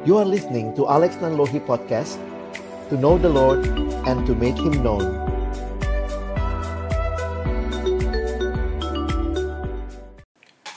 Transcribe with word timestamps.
You 0.00 0.16
are 0.16 0.24
listening 0.24 0.72
to 0.80 0.88
Alex 0.88 1.20
Nanlohi 1.20 1.60
Podcast 1.60 2.16
To 2.88 2.96
know 2.96 3.20
the 3.20 3.28
Lord 3.28 3.68
and 4.08 4.24
to 4.24 4.32
make 4.32 4.56
Him 4.56 4.80
known 4.80 5.04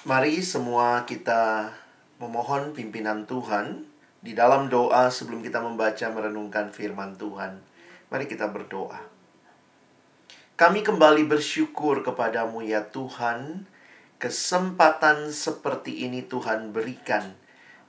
Mari 0.04 0.44
semua 0.44 1.07
kita 1.07 1.71
memohon 2.20 2.75
pimpinan 2.75 3.23
Tuhan 3.23 3.88
di 4.20 4.36
dalam 4.36 4.68
doa 4.68 5.07
sebelum 5.07 5.40
kita 5.40 5.64
membaca 5.64 6.04
merenungkan 6.12 6.76
firman 6.76 7.16
Tuhan. 7.16 7.64
Mari 8.12 8.28
kita 8.28 8.52
berdoa. 8.52 9.08
Kami 10.60 10.84
kembali 10.84 11.24
bersyukur 11.32 12.04
kepadamu 12.04 12.60
ya 12.60 12.84
Tuhan, 12.92 13.71
kesempatan 14.20 15.32
seperti 15.32 16.04
ini 16.11 16.28
Tuhan 16.28 16.75
berikan 16.75 17.39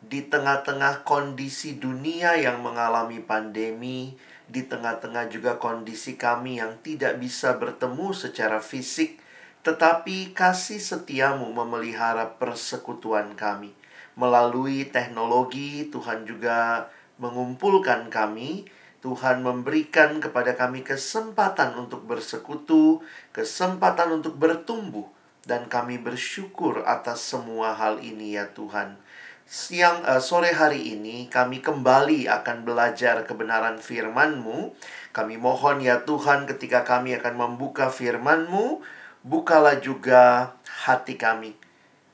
di 0.05 0.27
tengah-tengah 0.29 1.07
kondisi 1.07 1.81
dunia 1.81 2.37
yang 2.37 2.61
mengalami 2.61 3.25
pandemi, 3.25 4.13
di 4.45 4.61
tengah-tengah 4.69 5.33
juga 5.33 5.57
kondisi 5.57 6.21
kami 6.21 6.61
yang 6.61 6.77
tidak 6.85 7.17
bisa 7.17 7.57
bertemu 7.57 8.13
secara 8.13 8.61
fisik, 8.61 9.17
tetapi 9.65 10.37
kasih 10.37 10.77
setiamu 10.77 11.49
memelihara 11.49 12.37
persekutuan 12.37 13.33
kami. 13.33 13.73
Melalui 14.15 14.93
teknologi, 14.93 15.89
Tuhan 15.89 16.29
juga 16.29 16.93
mengumpulkan 17.17 18.13
kami. 18.13 18.69
Tuhan 19.05 19.45
memberikan 19.45 20.17
kepada 20.17 20.57
kami 20.57 20.81
kesempatan 20.81 21.77
untuk 21.77 22.09
bersekutu, 22.09 23.05
kesempatan 23.37 24.17
untuk 24.17 24.41
bertumbuh, 24.41 25.05
dan 25.45 25.69
kami 25.69 26.01
bersyukur 26.01 26.89
atas 26.89 27.21
semua 27.21 27.77
hal 27.77 28.01
ini, 28.01 28.41
ya 28.41 28.49
Tuhan. 28.57 28.97
Siang 29.45 30.09
uh, 30.09 30.25
sore 30.25 30.57
hari 30.57 30.97
ini 30.97 31.29
kami 31.29 31.61
kembali 31.61 32.33
akan 32.33 32.65
belajar 32.65 33.29
kebenaran 33.29 33.77
firman-Mu. 33.77 34.73
Kami 35.13 35.37
mohon 35.37 35.85
ya 35.85 36.01
Tuhan 36.01 36.49
ketika 36.49 36.81
kami 36.81 37.13
akan 37.21 37.37
membuka 37.37 37.93
firman-Mu, 37.93 38.81
bukalah 39.21 39.77
juga 39.85 40.57
hati 40.89 41.21
kami. 41.21 41.53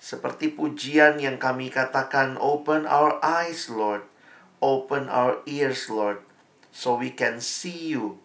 Seperti 0.02 0.50
pujian 0.50 1.22
yang 1.22 1.38
kami 1.38 1.70
katakan, 1.70 2.34
open 2.34 2.82
our 2.90 3.22
eyes, 3.22 3.70
Lord. 3.70 4.02
Open 4.58 5.06
our 5.06 5.38
ears, 5.46 5.86
Lord. 5.86 6.26
So 6.74 6.98
we 6.98 7.14
can 7.14 7.38
see 7.38 7.94
you 7.94 8.18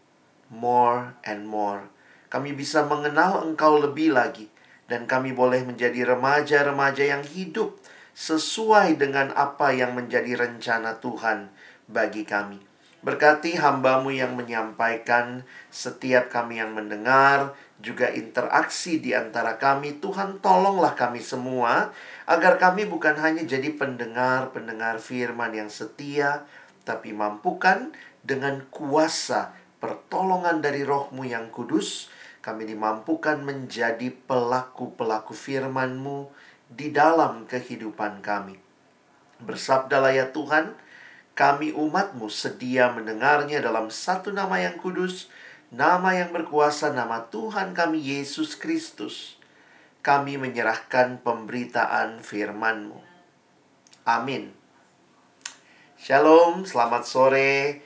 more 0.50 1.14
and 1.22 1.46
more. 1.46 1.94
Kami 2.34 2.58
bisa 2.58 2.82
mengenal 2.90 3.46
Engkau 3.46 3.78
lebih 3.78 4.18
lagi. 4.18 4.50
Dan 4.90 5.06
kami 5.06 5.30
boleh 5.30 5.62
menjadi 5.62 6.18
remaja-remaja 6.18 7.06
yang 7.06 7.22
hidup 7.22 7.78
sesuai 8.16 8.96
dengan 8.96 9.36
apa 9.36 9.76
yang 9.76 9.92
menjadi 9.92 10.40
rencana 10.40 11.04
Tuhan 11.04 11.52
bagi 11.92 12.24
kami. 12.24 12.64
Berkati 13.06 13.60
hambamu 13.60 14.10
yang 14.10 14.34
menyampaikan, 14.34 15.46
setiap 15.70 16.34
kami 16.34 16.58
yang 16.58 16.74
mendengar, 16.74 17.54
juga 17.78 18.10
interaksi 18.10 18.98
di 18.98 19.14
antara 19.14 19.62
kami. 19.62 20.02
Tuhan 20.02 20.42
tolonglah 20.42 20.98
kami 20.98 21.22
semua 21.22 21.94
agar 22.26 22.58
kami 22.58 22.90
bukan 22.90 23.14
hanya 23.22 23.46
jadi 23.46 23.70
pendengar-pendengar 23.78 24.98
firman 24.98 25.54
yang 25.54 25.70
setia, 25.70 26.50
tapi 26.82 27.14
mampukan 27.14 27.94
dengan 28.26 28.66
kuasa 28.74 29.54
pertolongan 29.78 30.66
dari 30.66 30.82
rohmu 30.82 31.30
yang 31.30 31.54
kudus, 31.54 32.10
kami 32.42 32.66
dimampukan 32.66 33.38
menjadi 33.38 34.10
pelaku-pelaku 34.26 35.38
firman-Mu 35.38 36.34
di 36.72 36.90
dalam 36.90 37.46
kehidupan 37.46 38.26
kami. 38.26 38.58
Bersabdalah 39.44 40.16
ya 40.16 40.32
Tuhan, 40.32 40.74
kami 41.36 41.76
umatmu 41.76 42.32
sedia 42.32 42.90
mendengarnya 42.90 43.60
dalam 43.60 43.92
satu 43.92 44.32
nama 44.32 44.58
yang 44.58 44.80
kudus, 44.80 45.28
nama 45.70 46.16
yang 46.16 46.32
berkuasa, 46.32 46.96
nama 46.96 47.28
Tuhan 47.28 47.76
kami 47.76 48.00
Yesus 48.00 48.56
Kristus, 48.56 49.36
kami 50.00 50.40
menyerahkan 50.40 51.20
pemberitaan 51.22 52.24
firman-Mu. 52.24 53.00
Amin. 54.08 54.56
Shalom, 56.00 56.64
selamat 56.64 57.04
sore 57.04 57.82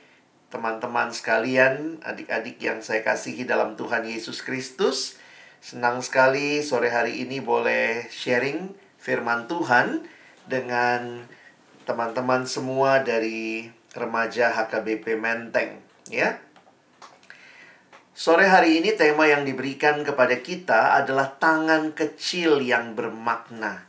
teman-teman 0.50 1.14
sekalian, 1.14 2.02
adik-adik 2.02 2.58
yang 2.58 2.82
saya 2.82 3.06
kasihi 3.06 3.46
dalam 3.46 3.78
Tuhan 3.78 4.02
Yesus 4.02 4.42
Kristus. 4.42 5.14
Senang 5.60 6.00
sekali 6.00 6.64
sore 6.64 6.88
hari 6.88 7.20
ini 7.20 7.36
boleh 7.44 8.08
sharing 8.08 8.72
firman 8.96 9.44
Tuhan 9.44 10.08
dengan 10.48 11.28
teman-teman 11.84 12.48
semua 12.48 13.04
dari 13.04 13.68
remaja 13.92 14.56
HKBP 14.56 15.20
Menteng, 15.20 15.84
ya. 16.08 16.40
Sore 18.16 18.48
hari 18.48 18.80
ini 18.80 18.96
tema 18.96 19.28
yang 19.28 19.44
diberikan 19.44 20.00
kepada 20.00 20.40
kita 20.40 20.96
adalah 20.96 21.36
tangan 21.36 21.92
kecil 21.92 22.64
yang 22.64 22.96
bermakna. 22.96 23.84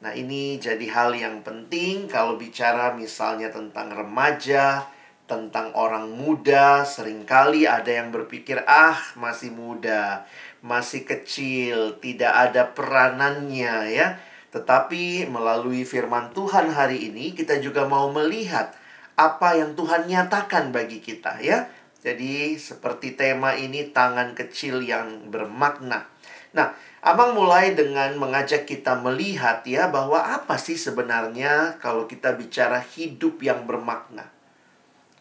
Nah, 0.00 0.16
ini 0.16 0.56
jadi 0.56 0.88
hal 0.88 1.12
yang 1.12 1.44
penting 1.44 2.08
kalau 2.08 2.40
bicara 2.40 2.96
misalnya 2.96 3.52
tentang 3.52 3.92
remaja, 3.92 4.88
tentang 5.30 5.70
orang 5.78 6.10
muda, 6.10 6.82
sering 6.82 7.22
kali 7.22 7.70
ada 7.70 7.86
yang 7.86 8.10
berpikir, 8.10 8.66
"Ah, 8.66 8.98
masih 9.14 9.54
muda, 9.54 10.26
masih 10.58 11.06
kecil, 11.06 12.02
tidak 12.02 12.34
ada 12.34 12.74
peranannya 12.74 13.94
ya." 13.94 14.18
Tetapi 14.50 15.30
melalui 15.30 15.86
firman 15.86 16.34
Tuhan 16.34 16.74
hari 16.74 17.06
ini 17.06 17.30
kita 17.38 17.62
juga 17.62 17.86
mau 17.86 18.10
melihat 18.10 18.74
apa 19.14 19.54
yang 19.54 19.78
Tuhan 19.78 20.10
nyatakan 20.10 20.74
bagi 20.74 20.98
kita 20.98 21.38
ya. 21.38 21.70
Jadi 22.02 22.58
seperti 22.58 23.14
tema 23.14 23.54
ini 23.54 23.94
tangan 23.94 24.34
kecil 24.34 24.82
yang 24.82 25.30
bermakna. 25.30 26.10
Nah, 26.50 26.74
Abang 27.00 27.32
mulai 27.32 27.72
dengan 27.72 28.12
mengajak 28.20 28.68
kita 28.68 28.92
melihat 29.00 29.64
ya 29.64 29.88
bahwa 29.88 30.20
apa 30.20 30.60
sih 30.60 30.76
sebenarnya 30.76 31.80
kalau 31.80 32.04
kita 32.04 32.36
bicara 32.36 32.84
hidup 32.92 33.40
yang 33.40 33.64
bermakna. 33.64 34.28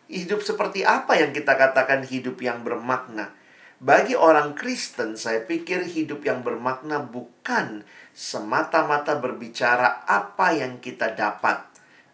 Hidup 0.09 0.41
seperti 0.41 0.81
apa 0.81 1.21
yang 1.21 1.29
kita 1.37 1.53
katakan 1.53 2.01
hidup 2.01 2.41
yang 2.41 2.65
bermakna? 2.65 3.29
Bagi 3.77 4.17
orang 4.17 4.57
Kristen, 4.57 5.13
saya 5.13 5.45
pikir 5.45 5.85
hidup 5.85 6.25
yang 6.25 6.41
bermakna 6.41 6.97
bukan 6.97 7.85
semata-mata 8.09 9.21
berbicara 9.21 10.01
apa 10.09 10.57
yang 10.57 10.81
kita 10.81 11.13
dapat. 11.13 11.61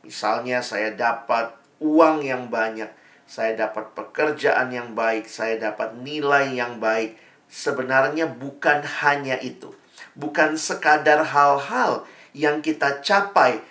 Misalnya 0.04 0.60
saya 0.60 0.92
dapat 0.92 1.56
uang 1.80 2.20
yang 2.20 2.52
banyak, 2.52 2.92
saya 3.24 3.56
dapat 3.56 3.96
pekerjaan 3.96 4.76
yang 4.76 4.92
baik, 4.92 5.32
saya 5.32 5.56
dapat 5.72 5.96
nilai 5.96 6.52
yang 6.52 6.84
baik. 6.84 7.16
Sebenarnya 7.48 8.28
bukan 8.28 8.84
hanya 9.08 9.40
itu. 9.40 9.72
Bukan 10.20 10.60
sekadar 10.60 11.24
hal-hal 11.24 12.04
yang 12.36 12.60
kita 12.60 13.00
capai 13.00 13.64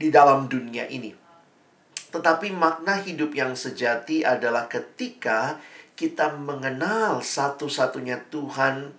di 0.00 0.08
dalam 0.08 0.48
dunia 0.48 0.88
ini. 0.88 1.17
Tetapi 2.08 2.52
makna 2.56 2.96
hidup 3.00 3.36
yang 3.36 3.52
sejati 3.52 4.24
adalah 4.24 4.64
ketika 4.70 5.60
kita 5.98 6.32
mengenal 6.38 7.20
satu-satunya 7.20 8.30
Tuhan 8.32 8.94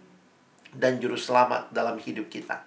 dan 0.76 1.02
juru 1.02 1.18
selamat 1.18 1.74
dalam 1.74 1.98
hidup 1.98 2.30
kita. 2.30 2.62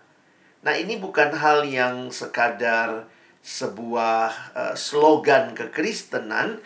Nah, 0.62 0.74
ini 0.78 0.98
bukan 0.98 1.34
hal 1.34 1.66
yang 1.66 2.10
sekadar 2.10 3.06
sebuah 3.42 4.54
uh, 4.54 4.74
slogan 4.78 5.54
kekristenan, 5.54 6.62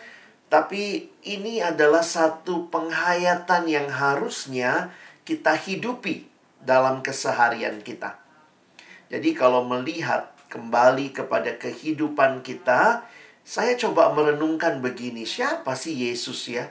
tapi 0.53 1.09
ini 1.25 1.65
adalah 1.65 2.05
satu 2.05 2.69
penghayatan 2.69 3.65
yang 3.67 3.89
harusnya 3.89 4.93
kita 5.27 5.57
hidupi 5.57 6.29
dalam 6.63 7.03
keseharian 7.03 7.83
kita. 7.83 8.21
Jadi 9.11 9.35
kalau 9.35 9.65
melihat 9.67 10.31
kembali 10.53 11.11
kepada 11.11 11.57
kehidupan 11.59 12.45
kita, 12.47 13.03
saya 13.47 13.79
coba 13.79 14.11
merenungkan 14.11 14.83
begini, 14.83 15.23
siapa 15.23 15.79
sih 15.79 16.11
Yesus 16.11 16.51
ya? 16.51 16.67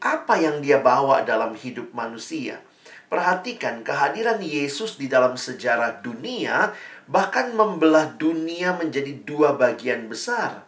Apa 0.00 0.40
yang 0.40 0.64
dia 0.64 0.80
bawa 0.80 1.20
dalam 1.20 1.52
hidup 1.52 1.92
manusia? 1.92 2.64
Perhatikan 3.12 3.84
kehadiran 3.84 4.40
Yesus 4.40 4.96
di 4.96 5.04
dalam 5.04 5.36
sejarah 5.36 6.00
dunia 6.00 6.72
bahkan 7.04 7.52
membelah 7.52 8.16
dunia 8.16 8.72
menjadi 8.72 9.12
dua 9.20 9.52
bagian 9.52 10.08
besar. 10.08 10.64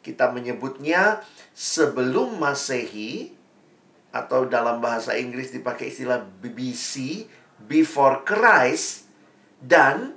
Kita 0.00 0.32
menyebutnya 0.32 1.20
sebelum 1.52 2.40
Masehi 2.40 3.36
atau 4.16 4.48
dalam 4.48 4.80
bahasa 4.80 5.12
Inggris 5.12 5.52
dipakai 5.52 5.92
istilah 5.92 6.24
BBC, 6.40 7.28
before 7.68 8.24
Christ 8.24 9.08
dan 9.60 10.16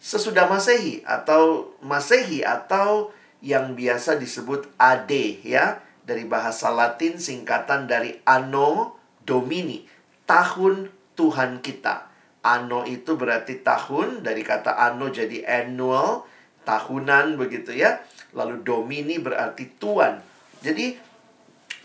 sesudah 0.00 0.48
Masehi 0.48 1.04
atau 1.04 1.76
Masehi 1.84 2.40
atau 2.40 3.12
yang 3.40 3.76
biasa 3.76 4.20
disebut 4.20 4.72
AD 4.76 5.12
ya, 5.44 5.80
dari 6.04 6.24
bahasa 6.28 6.72
Latin 6.72 7.16
singkatan 7.16 7.88
dari 7.88 8.20
Anno 8.24 8.96
Domini 9.24 9.84
tahun 10.30 10.86
Tuhan 11.18 11.58
kita. 11.58 12.06
Ano 12.40 12.86
itu 12.88 13.18
berarti 13.18 13.60
tahun, 13.60 14.22
dari 14.24 14.40
kata 14.46 14.78
ano 14.78 15.12
jadi 15.12 15.44
annual, 15.44 16.24
tahunan 16.62 17.36
begitu 17.36 17.74
ya. 17.74 18.00
Lalu 18.32 18.62
domini 18.62 19.18
berarti 19.18 19.66
tuan. 19.76 20.22
Jadi 20.62 20.94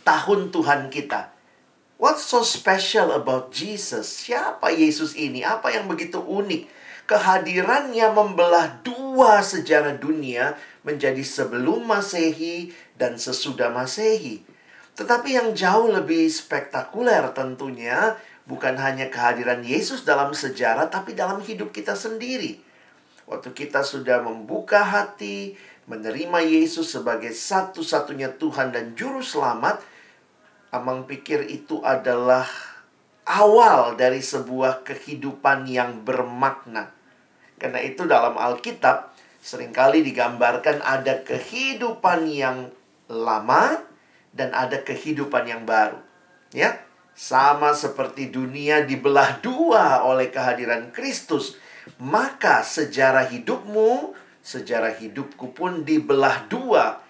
tahun 0.06 0.54
Tuhan 0.54 0.94
kita. 0.94 1.34
What's 1.98 2.28
so 2.30 2.46
special 2.46 3.12
about 3.18 3.50
Jesus? 3.50 4.30
Siapa 4.30 4.70
Yesus 4.70 5.18
ini? 5.18 5.42
Apa 5.42 5.74
yang 5.74 5.90
begitu 5.90 6.22
unik? 6.22 6.70
Kehadirannya 7.10 8.14
membelah 8.14 8.80
dua 8.86 9.42
sejarah 9.42 9.98
dunia 9.98 10.54
menjadi 10.86 11.26
sebelum 11.26 11.84
Masehi 11.84 12.70
dan 12.96 13.18
sesudah 13.18 13.74
Masehi. 13.74 14.46
Tetapi 14.96 15.36
yang 15.36 15.52
jauh 15.52 15.92
lebih 15.92 16.30
spektakuler 16.32 17.34
tentunya 17.36 18.16
bukan 18.46 18.78
hanya 18.80 19.10
kehadiran 19.10 19.66
Yesus 19.66 20.06
dalam 20.06 20.32
sejarah, 20.32 20.88
tapi 20.88 21.18
dalam 21.18 21.42
hidup 21.42 21.74
kita 21.74 21.98
sendiri. 21.98 22.62
Waktu 23.26 23.52
kita 23.58 23.82
sudah 23.82 24.22
membuka 24.22 24.86
hati, 24.86 25.58
menerima 25.90 26.46
Yesus 26.46 26.94
sebagai 26.94 27.34
satu-satunya 27.34 28.38
Tuhan 28.38 28.70
dan 28.70 28.94
Juru 28.94 29.26
Selamat, 29.26 29.82
Amang 30.70 31.08
pikir 31.08 31.48
itu 31.48 31.80
adalah 31.82 32.46
awal 33.26 33.96
dari 33.96 34.20
sebuah 34.20 34.84
kehidupan 34.84 35.66
yang 35.72 36.04
bermakna. 36.04 36.92
Karena 37.56 37.80
itu 37.80 38.04
dalam 38.04 38.36
Alkitab 38.36 39.15
sering 39.46 39.70
kali 39.70 40.02
digambarkan 40.02 40.82
ada 40.82 41.22
kehidupan 41.22 42.26
yang 42.26 42.74
lama 43.06 43.78
dan 44.34 44.50
ada 44.58 44.82
kehidupan 44.82 45.46
yang 45.46 45.70
baru. 45.70 46.02
Ya, 46.50 46.82
sama 47.14 47.78
seperti 47.78 48.34
dunia 48.34 48.82
dibelah 48.90 49.38
dua 49.46 50.02
oleh 50.02 50.34
kehadiran 50.34 50.90
Kristus, 50.90 51.62
maka 52.02 52.66
sejarah 52.66 53.30
hidupmu, 53.30 54.18
sejarah 54.42 54.98
hidupku 54.98 55.54
pun 55.54 55.86
dibelah 55.86 56.50
dua 56.50 57.06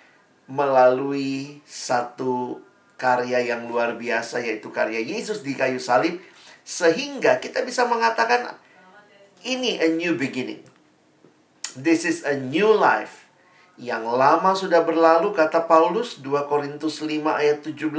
melalui 0.52 1.64
satu 1.64 2.60
karya 3.00 3.48
yang 3.48 3.72
luar 3.72 3.96
biasa 3.96 4.44
yaitu 4.44 4.76
karya 4.76 5.00
Yesus 5.00 5.40
di 5.40 5.56
kayu 5.56 5.80
salib 5.80 6.20
sehingga 6.68 7.40
kita 7.40 7.64
bisa 7.64 7.88
mengatakan 7.88 8.60
ini 9.48 9.80
a 9.80 9.88
new 9.96 10.20
beginning. 10.20 10.75
This 11.76 12.08
is 12.08 12.24
a 12.24 12.40
new 12.40 12.72
life. 12.72 13.28
Yang 13.76 14.08
lama 14.08 14.56
sudah 14.56 14.88
berlalu 14.88 15.36
kata 15.36 15.68
Paulus 15.68 16.24
2 16.24 16.48
Korintus 16.48 17.04
5 17.04 17.12
ayat 17.28 17.60
17 17.60 17.92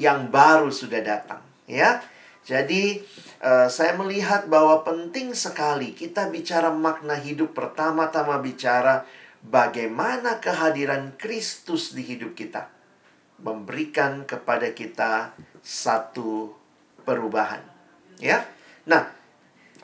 yang 0.00 0.32
baru 0.32 0.72
sudah 0.72 1.04
datang 1.04 1.44
ya. 1.68 2.00
Jadi 2.46 3.04
uh, 3.44 3.68
saya 3.68 3.92
melihat 4.00 4.48
bahwa 4.48 4.80
penting 4.86 5.36
sekali 5.36 5.92
kita 5.92 6.32
bicara 6.32 6.72
makna 6.72 7.18
hidup 7.18 7.52
pertama-tama 7.52 8.40
bicara 8.40 9.04
bagaimana 9.44 10.40
kehadiran 10.40 11.12
Kristus 11.20 11.92
di 11.92 12.00
hidup 12.00 12.32
kita 12.32 12.72
memberikan 13.36 14.24
kepada 14.24 14.72
kita 14.72 15.36
satu 15.60 16.56
perubahan. 17.04 17.60
Ya. 18.16 18.48
Nah, 18.88 19.15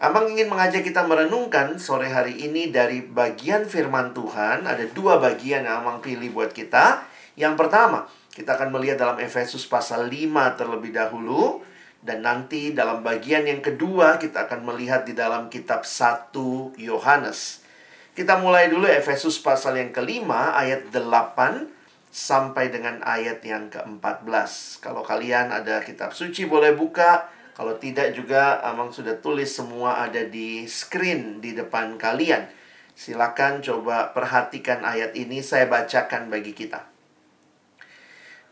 Amang 0.02 0.26
ingin 0.26 0.50
mengajak 0.50 0.82
kita 0.82 1.06
merenungkan 1.06 1.78
sore 1.78 2.10
hari 2.10 2.34
ini 2.34 2.74
dari 2.74 3.06
bagian 3.06 3.70
firman 3.70 4.10
Tuhan. 4.10 4.66
Ada 4.66 4.90
dua 4.90 5.22
bagian 5.22 5.62
yang 5.62 5.86
Amang 5.86 6.02
pilih 6.02 6.26
buat 6.34 6.50
kita. 6.50 7.06
Yang 7.38 7.54
pertama, 7.54 8.10
kita 8.34 8.58
akan 8.58 8.74
melihat 8.74 8.98
dalam 8.98 9.22
Efesus 9.22 9.62
pasal 9.62 10.10
5 10.10 10.58
terlebih 10.58 10.90
dahulu. 10.90 11.62
Dan 12.02 12.26
nanti 12.26 12.74
dalam 12.74 13.06
bagian 13.06 13.46
yang 13.46 13.62
kedua, 13.62 14.18
kita 14.18 14.50
akan 14.50 14.74
melihat 14.74 15.06
di 15.06 15.14
dalam 15.14 15.46
kitab 15.46 15.86
1 15.86 16.34
Yohanes. 16.82 17.62
Kita 18.10 18.42
mulai 18.42 18.74
dulu 18.74 18.90
Efesus 18.90 19.38
pasal 19.38 19.78
yang 19.78 19.94
kelima 19.94 20.58
ayat 20.58 20.90
8 20.90 21.70
sampai 22.10 22.74
dengan 22.74 22.98
ayat 23.06 23.38
yang 23.46 23.70
ke-14. 23.70 24.82
Kalau 24.82 25.06
kalian 25.06 25.54
ada 25.54 25.78
kitab 25.86 26.10
suci 26.10 26.50
boleh 26.50 26.74
buka. 26.74 27.30
Kalau 27.52 27.76
tidak 27.76 28.16
juga 28.16 28.64
Amang 28.64 28.88
sudah 28.88 29.20
tulis 29.20 29.52
semua 29.52 30.00
ada 30.00 30.24
di 30.24 30.64
screen 30.64 31.44
di 31.44 31.52
depan 31.52 32.00
kalian. 32.00 32.48
Silakan 32.96 33.60
coba 33.60 34.12
perhatikan 34.12 34.84
ayat 34.84 35.12
ini 35.16 35.44
saya 35.44 35.68
bacakan 35.68 36.32
bagi 36.32 36.56
kita. 36.56 36.88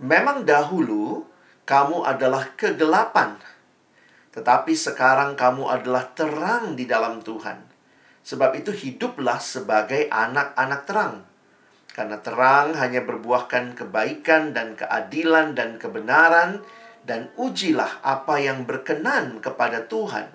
Memang 0.00 0.48
dahulu 0.48 1.28
kamu 1.68 2.08
adalah 2.08 2.56
kegelapan, 2.56 3.36
tetapi 4.32 4.72
sekarang 4.72 5.36
kamu 5.36 5.68
adalah 5.68 6.08
terang 6.16 6.72
di 6.76 6.88
dalam 6.88 7.20
Tuhan. 7.20 7.68
Sebab 8.20 8.56
itu 8.56 8.72
hiduplah 8.72 9.40
sebagai 9.40 10.08
anak-anak 10.08 10.82
terang 10.88 11.30
karena 11.90 12.16
terang 12.22 12.72
hanya 12.78 13.02
berbuahkan 13.02 13.74
kebaikan 13.74 14.54
dan 14.54 14.78
keadilan 14.78 15.58
dan 15.58 15.76
kebenaran 15.76 16.62
dan 17.04 17.32
ujilah 17.36 18.02
apa 18.04 18.40
yang 18.40 18.68
berkenan 18.68 19.40
kepada 19.40 19.84
Tuhan. 19.88 20.28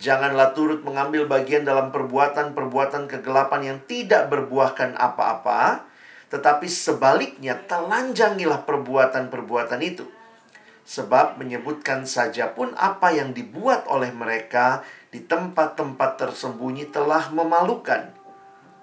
Janganlah 0.00 0.56
turut 0.56 0.82
mengambil 0.82 1.28
bagian 1.28 1.62
dalam 1.62 1.92
perbuatan-perbuatan 1.92 3.06
kegelapan 3.06 3.60
yang 3.62 3.78
tidak 3.84 4.32
berbuahkan 4.32 4.96
apa-apa, 4.96 5.84
tetapi 6.32 6.66
sebaliknya 6.66 7.60
telanjangilah 7.68 8.64
perbuatan-perbuatan 8.64 9.80
itu. 9.84 10.08
Sebab 10.82 11.38
menyebutkan 11.38 12.08
saja 12.08 12.50
pun 12.50 12.74
apa 12.74 13.14
yang 13.14 13.30
dibuat 13.30 13.86
oleh 13.86 14.10
mereka 14.10 14.82
di 15.14 15.22
tempat-tempat 15.22 16.18
tersembunyi 16.18 16.90
telah 16.90 17.30
memalukan. 17.30 18.10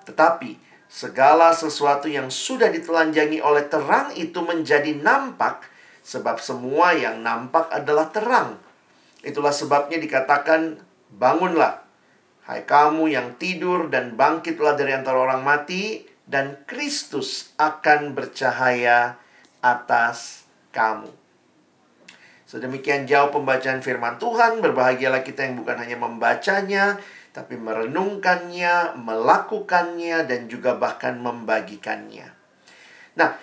Tetapi 0.08 0.70
Segala 0.90 1.54
sesuatu 1.54 2.10
yang 2.10 2.34
sudah 2.34 2.74
ditelanjangi 2.74 3.46
oleh 3.46 3.70
terang 3.70 4.10
itu 4.18 4.42
menjadi 4.42 4.98
nampak, 4.98 5.62
sebab 6.10 6.42
semua 6.42 6.98
yang 6.98 7.22
nampak 7.22 7.70
adalah 7.70 8.10
terang. 8.10 8.58
Itulah 9.22 9.54
sebabnya 9.54 10.02
dikatakan, 10.02 10.82
"Bangunlah, 11.14 11.86
hai 12.50 12.66
kamu 12.66 13.14
yang 13.14 13.38
tidur, 13.38 13.94
dan 13.94 14.18
bangkitlah 14.18 14.74
dari 14.74 14.98
antara 14.98 15.22
orang 15.22 15.46
mati, 15.46 16.10
dan 16.26 16.66
Kristus 16.66 17.54
akan 17.62 18.18
bercahaya 18.18 19.22
atas 19.62 20.50
kamu." 20.74 21.14
Sedemikian 22.50 23.06
jauh 23.06 23.30
pembacaan 23.30 23.86
firman 23.86 24.18
Tuhan, 24.18 24.66
berbahagialah 24.66 25.22
kita 25.22 25.46
yang 25.46 25.62
bukan 25.62 25.78
hanya 25.78 26.02
membacanya, 26.02 26.98
tapi 27.30 27.54
merenungkannya, 27.62 28.98
melakukannya, 28.98 30.26
dan 30.26 30.50
juga 30.50 30.74
bahkan 30.74 31.22
membagikannya. 31.22 32.34
Nah, 33.14 33.38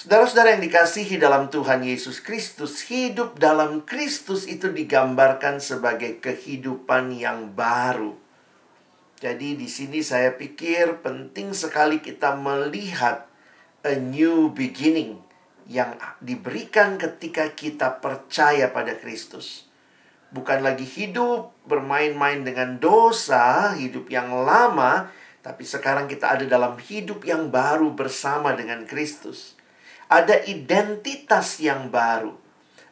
saudara-saudara 0.00 0.56
yang 0.56 0.64
dikasihi 0.64 1.20
dalam 1.20 1.52
Tuhan 1.52 1.84
Yesus 1.84 2.24
Kristus, 2.24 2.88
hidup 2.88 3.36
dalam 3.36 3.84
Kristus 3.84 4.48
itu 4.48 4.72
digambarkan 4.72 5.60
sebagai 5.60 6.16
kehidupan 6.24 7.12
yang 7.12 7.52
baru. 7.52 8.16
Jadi 9.20 9.60
di 9.60 9.68
sini 9.68 10.00
saya 10.00 10.32
pikir 10.32 11.04
penting 11.04 11.52
sekali 11.52 12.00
kita 12.00 12.32
melihat 12.40 13.28
a 13.84 13.92
new 13.92 14.48
beginning 14.56 15.20
yang 15.68 15.92
diberikan 16.24 16.96
ketika 16.96 17.52
kita 17.52 18.00
percaya 18.00 18.72
pada 18.72 18.96
Kristus 18.96 19.68
bukan 20.32 20.62
lagi 20.62 20.86
hidup 20.86 21.52
bermain-main 21.66 22.46
dengan 22.46 22.78
dosa, 22.78 23.74
hidup 23.74 24.08
yang 24.08 24.30
lama, 24.46 25.10
tapi 25.42 25.66
sekarang 25.66 26.06
kita 26.06 26.38
ada 26.38 26.46
dalam 26.46 26.78
hidup 26.78 27.26
yang 27.26 27.50
baru 27.50 27.92
bersama 27.92 28.54
dengan 28.54 28.86
Kristus. 28.86 29.59
Ada 30.10 30.42
identitas 30.50 31.62
yang 31.62 31.86
baru, 31.94 32.34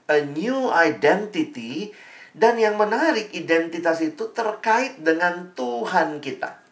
a 0.07 0.23
new 0.23 0.71
identity, 0.71 1.91
dan 2.31 2.55
yang 2.63 2.79
menarik, 2.79 3.35
identitas 3.35 3.99
itu 3.99 4.31
terkait 4.31 5.03
dengan 5.03 5.51
Tuhan 5.59 6.23
kita. 6.23 6.63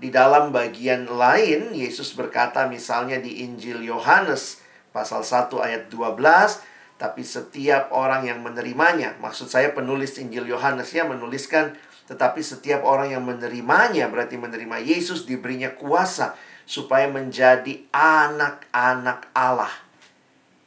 Di 0.00 0.08
dalam 0.08 0.50
bagian 0.50 1.06
lain, 1.06 1.76
Yesus 1.76 2.16
berkata 2.16 2.66
misalnya 2.66 3.20
di 3.20 3.44
Injil 3.44 3.84
Yohanes 3.84 4.64
pasal 4.90 5.22
1 5.22 5.52
ayat 5.60 5.92
12, 5.92 6.64
tapi 6.96 7.22
setiap 7.22 7.92
orang 7.92 8.26
yang 8.26 8.40
menerimanya, 8.40 9.14
maksud 9.20 9.46
saya 9.52 9.70
penulis 9.76 10.16
Injil 10.16 10.48
Yohanes 10.48 10.90
ya 10.90 11.04
menuliskan, 11.04 11.76
tetapi 12.08 12.42
setiap 12.42 12.82
orang 12.82 13.14
yang 13.14 13.22
menerimanya 13.22 14.10
berarti 14.10 14.40
menerima 14.40 14.82
Yesus 14.82 15.22
diberinya 15.22 15.70
kuasa 15.70 16.34
supaya 16.64 17.10
menjadi 17.10 17.82
anak-anak 17.94 19.30
Allah. 19.34 19.72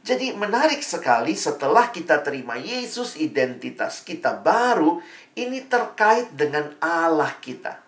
Jadi 0.05 0.37
menarik 0.37 0.85
sekali 0.85 1.33
setelah 1.33 1.89
kita 1.89 2.21
terima 2.21 2.61
Yesus 2.61 3.17
identitas 3.17 4.05
kita 4.05 4.37
baru 4.37 5.01
ini 5.33 5.65
terkait 5.65 6.29
dengan 6.37 6.77
Allah 6.77 7.33
kita. 7.41 7.81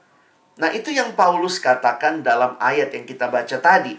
Nah, 0.58 0.74
itu 0.74 0.90
yang 0.90 1.14
Paulus 1.14 1.62
katakan 1.62 2.26
dalam 2.26 2.58
ayat 2.58 2.90
yang 2.90 3.06
kita 3.06 3.30
baca 3.30 3.62
tadi. 3.62 3.94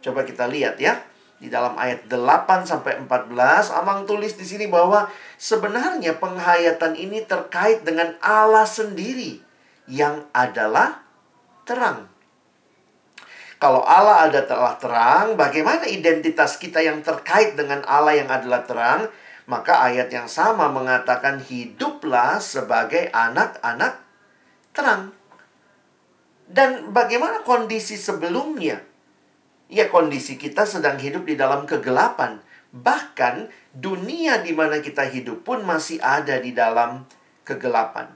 Coba 0.00 0.24
kita 0.24 0.48
lihat 0.48 0.80
ya 0.80 1.04
di 1.36 1.52
dalam 1.52 1.76
ayat 1.76 2.08
8 2.08 2.64
sampai 2.64 3.04
14 3.04 3.76
Amang 3.76 4.08
tulis 4.08 4.32
di 4.32 4.48
sini 4.48 4.64
bahwa 4.64 5.12
sebenarnya 5.36 6.16
penghayatan 6.16 6.96
ini 6.96 7.28
terkait 7.28 7.84
dengan 7.84 8.16
Allah 8.24 8.64
sendiri 8.64 9.44
yang 9.84 10.24
adalah 10.32 11.04
terang. 11.68 12.13
Kalau 13.62 13.86
Allah 13.86 14.28
ada 14.28 14.42
telah 14.44 14.74
terang, 14.76 15.38
bagaimana 15.38 15.86
identitas 15.86 16.58
kita 16.58 16.82
yang 16.82 17.00
terkait 17.00 17.54
dengan 17.54 17.80
Allah 17.86 18.18
yang 18.18 18.28
adalah 18.28 18.66
terang? 18.66 19.08
Maka 19.44 19.84
ayat 19.84 20.08
yang 20.08 20.26
sama 20.26 20.72
mengatakan 20.72 21.40
hiduplah 21.40 22.40
sebagai 22.40 23.12
anak-anak 23.12 24.00
terang. 24.72 25.12
Dan 26.48 26.92
bagaimana 26.92 27.44
kondisi 27.44 27.96
sebelumnya? 27.96 28.80
Ya 29.68 29.88
kondisi 29.88 30.36
kita 30.36 30.68
sedang 30.68 31.00
hidup 31.00 31.24
di 31.24 31.36
dalam 31.36 31.64
kegelapan. 31.64 32.40
Bahkan 32.74 33.48
dunia 33.72 34.42
di 34.42 34.52
mana 34.52 34.82
kita 34.82 35.08
hidup 35.08 35.46
pun 35.46 35.64
masih 35.64 36.02
ada 36.04 36.36
di 36.40 36.52
dalam 36.52 37.06
kegelapan. 37.46 38.12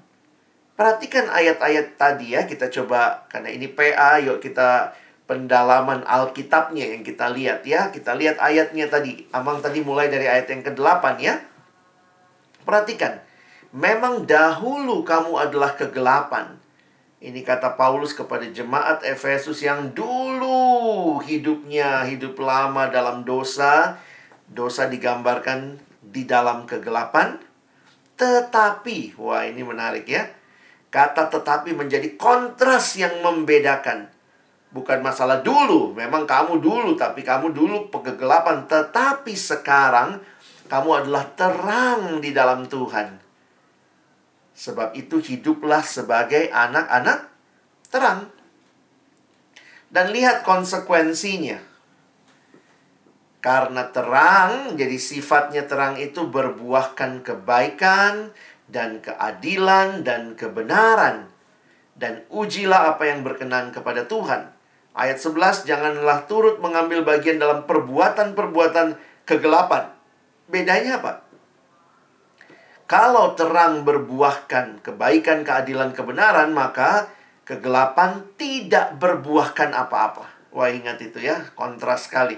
Perhatikan 0.78 1.26
ayat-ayat 1.26 1.98
tadi 1.98 2.38
ya, 2.38 2.46
kita 2.46 2.70
coba 2.70 3.26
karena 3.26 3.50
ini 3.50 3.66
PA, 3.66 4.22
yuk 4.22 4.38
kita 4.38 4.94
pendalaman 5.28 6.02
Alkitabnya 6.08 6.96
yang 6.96 7.04
kita 7.04 7.28
lihat 7.28 7.62
ya. 7.68 7.92
Kita 7.92 8.16
lihat 8.16 8.40
ayatnya 8.40 8.88
tadi. 8.88 9.28
Amang 9.30 9.60
tadi 9.60 9.84
mulai 9.84 10.08
dari 10.08 10.24
ayat 10.24 10.48
yang 10.48 10.64
ke-8 10.64 11.04
ya. 11.20 11.36
Perhatikan. 12.64 13.20
Memang 13.76 14.24
dahulu 14.24 15.04
kamu 15.04 15.36
adalah 15.36 15.76
kegelapan. 15.76 16.56
Ini 17.20 17.44
kata 17.44 17.76
Paulus 17.76 18.16
kepada 18.16 18.48
jemaat 18.48 19.04
Efesus 19.04 19.60
yang 19.60 19.92
dulu 19.92 21.20
hidupnya 21.20 22.08
hidup 22.08 22.40
lama 22.40 22.88
dalam 22.88 23.28
dosa. 23.28 24.00
Dosa 24.48 24.88
digambarkan 24.88 25.76
di 26.00 26.24
dalam 26.24 26.64
kegelapan. 26.64 27.36
Tetapi, 28.16 29.20
wah 29.20 29.44
ini 29.44 29.62
menarik 29.62 30.08
ya 30.08 30.38
Kata 30.88 31.28
tetapi 31.28 31.76
menjadi 31.76 32.16
kontras 32.16 32.96
yang 32.96 33.20
membedakan. 33.20 34.08
Bukan 34.68 35.00
masalah 35.00 35.40
dulu, 35.40 35.96
memang 35.96 36.28
kamu 36.28 36.60
dulu, 36.60 36.92
tapi 36.92 37.24
kamu 37.24 37.56
dulu 37.56 37.88
kegelapan. 37.88 38.68
Tetapi 38.68 39.32
sekarang 39.32 40.20
kamu 40.68 40.90
adalah 41.04 41.24
terang 41.32 42.20
di 42.20 42.36
dalam 42.36 42.68
Tuhan. 42.68 43.16
Sebab 44.52 44.92
itu 44.92 45.22
hiduplah 45.24 45.80
sebagai 45.80 46.52
anak-anak 46.52 47.32
terang. 47.88 48.28
Dan 49.88 50.12
lihat 50.12 50.44
konsekuensinya. 50.44 51.64
Karena 53.40 53.88
terang, 53.88 54.76
jadi 54.76 54.98
sifatnya 55.00 55.64
terang 55.64 55.96
itu 55.96 56.28
berbuahkan 56.28 57.24
kebaikan, 57.24 58.34
dan 58.68 59.00
keadilan 59.00 60.04
dan 60.04 60.36
kebenaran 60.36 61.32
dan 61.96 62.22
ujilah 62.28 62.94
apa 62.94 63.08
yang 63.08 63.24
berkenan 63.24 63.72
kepada 63.72 64.04
Tuhan. 64.06 64.52
Ayat 64.98 65.22
11 65.22 65.62
janganlah 65.62 66.26
turut 66.26 66.58
mengambil 66.58 67.06
bagian 67.06 67.38
dalam 67.38 67.62
perbuatan-perbuatan 67.70 68.98
kegelapan. 69.22 69.94
Bedanya 70.50 70.98
apa? 70.98 71.22
Kalau 72.90 73.38
terang 73.38 73.86
berbuahkan 73.86 74.82
kebaikan, 74.82 75.46
keadilan, 75.46 75.94
kebenaran, 75.94 76.50
maka 76.50 77.06
kegelapan 77.46 78.26
tidak 78.34 78.98
berbuahkan 78.98 79.70
apa-apa. 79.70 80.26
Wah, 80.50 80.72
ingat 80.72 80.98
itu 80.98 81.22
ya, 81.22 81.46
kontras 81.54 82.10
sekali. 82.10 82.34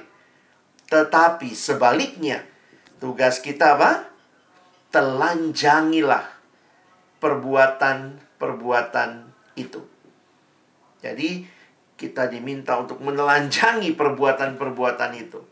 Tetapi 0.90 1.54
sebaliknya, 1.54 2.44
tugas 3.00 3.40
kita 3.40 3.78
apa? 3.78 4.10
telanjangilah 4.90 6.26
perbuatan-perbuatan 7.22 9.10
itu. 9.54 9.78
Jadi, 10.98 11.46
kita 12.00 12.32
diminta 12.32 12.80
untuk 12.80 13.04
menelanjangi 13.04 13.92
perbuatan-perbuatan 13.92 15.12
itu. 15.20 15.44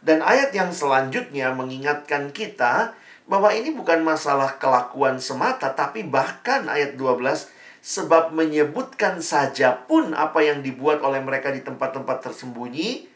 Dan 0.00 0.24
ayat 0.24 0.56
yang 0.56 0.72
selanjutnya 0.72 1.52
mengingatkan 1.52 2.32
kita 2.32 2.96
bahwa 3.28 3.52
ini 3.52 3.72
bukan 3.72 4.00
masalah 4.00 4.56
kelakuan 4.56 5.20
semata, 5.20 5.76
tapi 5.76 6.04
bahkan 6.04 6.64
ayat 6.68 6.96
12, 6.96 7.52
sebab 7.84 8.32
menyebutkan 8.32 9.20
saja 9.20 9.76
pun 9.76 10.16
apa 10.16 10.40
yang 10.40 10.64
dibuat 10.64 11.04
oleh 11.04 11.20
mereka 11.20 11.52
di 11.52 11.60
tempat-tempat 11.60 12.24
tersembunyi 12.24 13.12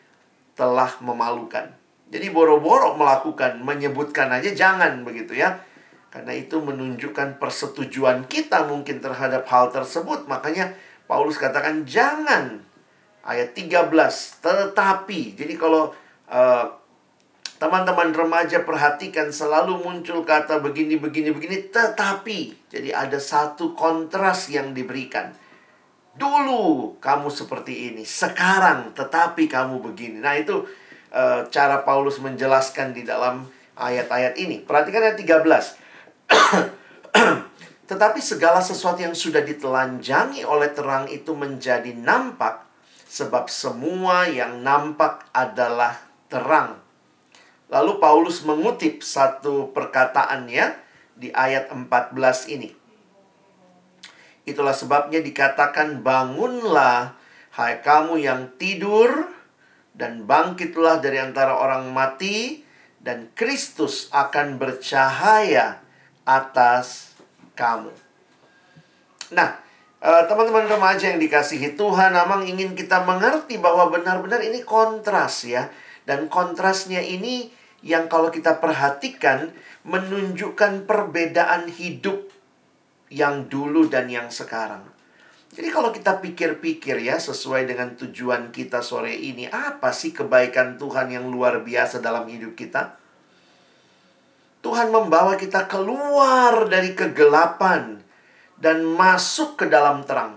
telah 0.53 0.93
memalukan. 1.01 1.73
Jadi 2.09 2.33
boro-boro 2.33 2.97
melakukan, 2.97 3.61
menyebutkan 3.61 4.33
aja 4.33 4.53
jangan 4.53 5.05
begitu 5.05 5.37
ya. 5.37 5.61
Karena 6.09 6.33
itu 6.33 6.57
menunjukkan 6.57 7.37
persetujuan 7.37 8.25
kita 8.33 8.65
mungkin 8.65 9.05
terhadap 9.05 9.45
hal 9.53 9.69
tersebut. 9.69 10.25
Makanya 10.25 10.73
Paulus 11.09 11.41
katakan 11.41 11.89
jangan. 11.89 12.61
Ayat 13.25 13.57
13, 13.57 13.93
tetapi. 14.41 15.37
Jadi 15.37 15.55
kalau 15.57 15.93
eh, 16.29 16.65
teman-teman 17.59 18.13
remaja 18.15 18.63
perhatikan 18.63 19.33
selalu 19.33 19.81
muncul 19.83 20.23
kata 20.23 20.61
begini, 20.61 21.01
begini, 21.01 21.33
begini, 21.33 21.73
tetapi. 21.73 22.69
Jadi 22.69 22.93
ada 22.93 23.17
satu 23.17 23.73
kontras 23.73 24.53
yang 24.53 24.77
diberikan. 24.77 25.33
Dulu 26.19 26.97
kamu 26.99 27.29
seperti 27.31 27.93
ini, 27.93 28.03
sekarang 28.03 28.91
tetapi 28.97 29.47
kamu 29.47 29.79
begini. 29.81 30.19
Nah 30.19 30.35
itu 30.35 30.67
uh, 31.15 31.47
cara 31.47 31.87
Paulus 31.87 32.19
menjelaskan 32.19 32.91
di 32.91 33.07
dalam 33.07 33.47
ayat-ayat 33.79 34.35
ini. 34.35 34.65
Perhatikan 34.67 35.05
ayat 35.05 35.19
13. 35.21 35.39
Tetapi 37.89 38.21
segala 38.21 38.61
sesuatu 38.61 39.01
yang 39.01 39.17
sudah 39.17 39.41
ditelanjangi 39.41 40.45
oleh 40.45 40.69
terang 40.77 41.09
itu 41.09 41.33
menjadi 41.33 41.97
nampak 41.97 42.69
sebab 43.09 43.49
semua 43.49 44.29
yang 44.29 44.61
nampak 44.61 45.25
adalah 45.33 45.97
terang. 46.29 46.77
Lalu 47.73 47.97
Paulus 47.97 48.45
mengutip 48.45 49.01
satu 49.01 49.73
perkataannya 49.73 50.77
di 51.17 51.33
ayat 51.33 51.73
14 51.73 52.13
ini. 52.53 52.77
Itulah 54.45 54.77
sebabnya 54.77 55.25
dikatakan 55.25 56.05
bangunlah 56.05 57.17
hai 57.57 57.81
kamu 57.81 58.21
yang 58.21 58.53
tidur 58.61 59.33
dan 59.97 60.29
bangkitlah 60.29 61.01
dari 61.01 61.21
antara 61.21 61.57
orang 61.57 61.89
mati 61.93 62.65
dan 63.01 63.33
Kristus 63.33 64.13
akan 64.13 64.57
bercahaya 64.61 65.81
atas 66.29 67.08
kamu. 67.59 67.91
Nah, 69.35 69.59
eh, 69.99 70.23
teman-teman 70.31 70.71
remaja 70.71 71.11
yang 71.11 71.19
dikasihi 71.19 71.75
Tuhan, 71.75 72.15
memang 72.15 72.47
ingin 72.47 72.79
kita 72.79 73.03
mengerti 73.03 73.59
bahwa 73.59 73.91
benar-benar 73.91 74.39
ini 74.47 74.63
kontras 74.63 75.43
ya. 75.43 75.67
Dan 76.07 76.31
kontrasnya 76.31 77.03
ini 77.03 77.51
yang 77.83 78.07
kalau 78.07 78.31
kita 78.31 78.63
perhatikan 78.63 79.51
menunjukkan 79.85 80.87
perbedaan 80.87 81.69
hidup 81.69 82.31
yang 83.13 83.51
dulu 83.51 83.91
dan 83.91 84.09
yang 84.09 84.31
sekarang. 84.33 84.85
Jadi 85.49 85.69
kalau 85.73 85.91
kita 85.91 86.21
pikir-pikir 86.21 87.01
ya 87.01 87.17
sesuai 87.17 87.65
dengan 87.65 87.97
tujuan 87.97 88.53
kita 88.53 88.85
sore 88.85 89.17
ini, 89.17 89.49
apa 89.49 89.97
sih 89.97 90.13
kebaikan 90.13 90.77
Tuhan 90.77 91.09
yang 91.09 91.27
luar 91.27 91.65
biasa 91.65 92.05
dalam 92.05 92.29
hidup 92.29 92.53
kita? 92.53 93.01
Tuhan 94.59 94.91
membawa 94.91 95.39
kita 95.39 95.71
keluar 95.71 96.67
dari 96.67 96.93
kegelapan 96.99 98.03
dan 98.59 98.83
masuk 98.83 99.55
ke 99.55 99.71
dalam 99.71 100.03
terang. 100.03 100.35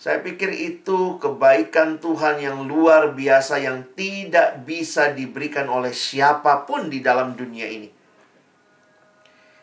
Saya 0.00 0.24
pikir 0.24 0.48
itu 0.56 1.20
kebaikan 1.20 2.00
Tuhan 2.00 2.40
yang 2.40 2.64
luar 2.64 3.12
biasa 3.12 3.60
yang 3.60 3.84
tidak 3.92 4.64
bisa 4.64 5.12
diberikan 5.12 5.68
oleh 5.68 5.92
siapa 5.92 6.64
pun 6.64 6.88
di 6.88 7.04
dalam 7.04 7.36
dunia 7.36 7.68
ini. 7.68 7.92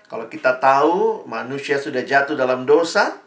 Kalau 0.08 0.30
kita 0.30 0.62
tahu 0.62 1.26
manusia 1.26 1.82
sudah 1.82 2.06
jatuh 2.06 2.38
dalam 2.38 2.70
dosa, 2.70 3.18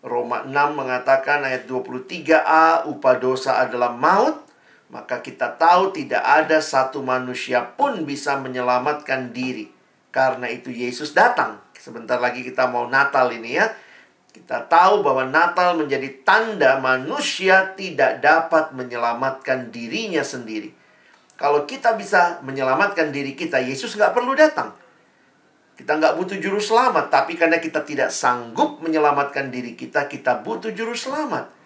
Roma 0.00 0.48
6 0.48 0.72
mengatakan 0.72 1.44
ayat 1.44 1.68
23a, 1.68 2.88
upah 2.88 3.16
dosa 3.20 3.60
adalah 3.60 3.92
maut. 3.92 4.47
Maka 4.88 5.20
kita 5.20 5.52
tahu 5.60 5.92
tidak 5.92 6.24
ada 6.24 6.64
satu 6.64 7.04
manusia 7.04 7.60
pun 7.76 8.08
bisa 8.08 8.40
menyelamatkan 8.40 9.36
diri. 9.36 9.68
Karena 10.08 10.48
itu 10.48 10.72
Yesus 10.72 11.12
datang. 11.12 11.60
Sebentar 11.76 12.16
lagi 12.16 12.40
kita 12.40 12.66
mau 12.72 12.88
Natal 12.88 13.28
ini 13.28 13.60
ya. 13.60 13.68
Kita 14.32 14.64
tahu 14.64 15.04
bahwa 15.04 15.28
Natal 15.28 15.76
menjadi 15.76 16.24
tanda 16.24 16.80
manusia 16.80 17.76
tidak 17.76 18.24
dapat 18.24 18.72
menyelamatkan 18.72 19.68
dirinya 19.68 20.24
sendiri. 20.24 20.72
Kalau 21.38 21.68
kita 21.68 21.94
bisa 21.94 22.42
menyelamatkan 22.42 23.14
diri 23.14 23.38
kita, 23.38 23.62
Yesus 23.62 23.94
nggak 23.94 24.10
perlu 24.10 24.34
datang. 24.34 24.74
Kita 25.78 25.94
nggak 25.94 26.18
butuh 26.18 26.38
juru 26.42 26.58
selamat, 26.58 27.14
tapi 27.14 27.38
karena 27.38 27.62
kita 27.62 27.86
tidak 27.86 28.10
sanggup 28.10 28.82
menyelamatkan 28.82 29.46
diri 29.46 29.78
kita, 29.78 30.10
kita 30.10 30.42
butuh 30.42 30.74
juru 30.74 30.98
selamat. 30.98 31.57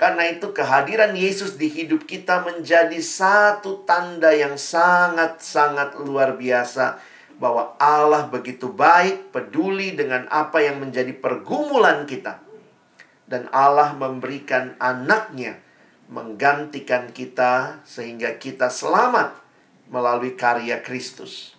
Karena 0.00 0.26
itu 0.26 0.50
kehadiran 0.50 1.14
Yesus 1.14 1.54
di 1.54 1.70
hidup 1.70 2.08
kita 2.08 2.42
menjadi 2.42 2.98
satu 2.98 3.86
tanda 3.86 4.34
yang 4.34 4.58
sangat-sangat 4.58 5.94
luar 6.02 6.34
biasa 6.34 6.98
bahwa 7.38 7.78
Allah 7.78 8.26
begitu 8.26 8.70
baik, 8.70 9.30
peduli 9.30 9.94
dengan 9.94 10.26
apa 10.30 10.58
yang 10.62 10.82
menjadi 10.82 11.14
pergumulan 11.14 12.06
kita. 12.06 12.42
Dan 13.26 13.46
Allah 13.54 13.94
memberikan 13.94 14.74
anaknya 14.82 15.62
menggantikan 16.12 17.08
kita 17.08 17.80
sehingga 17.88 18.36
kita 18.36 18.68
selamat 18.68 19.32
melalui 19.88 20.36
karya 20.36 20.84
Kristus. 20.84 21.56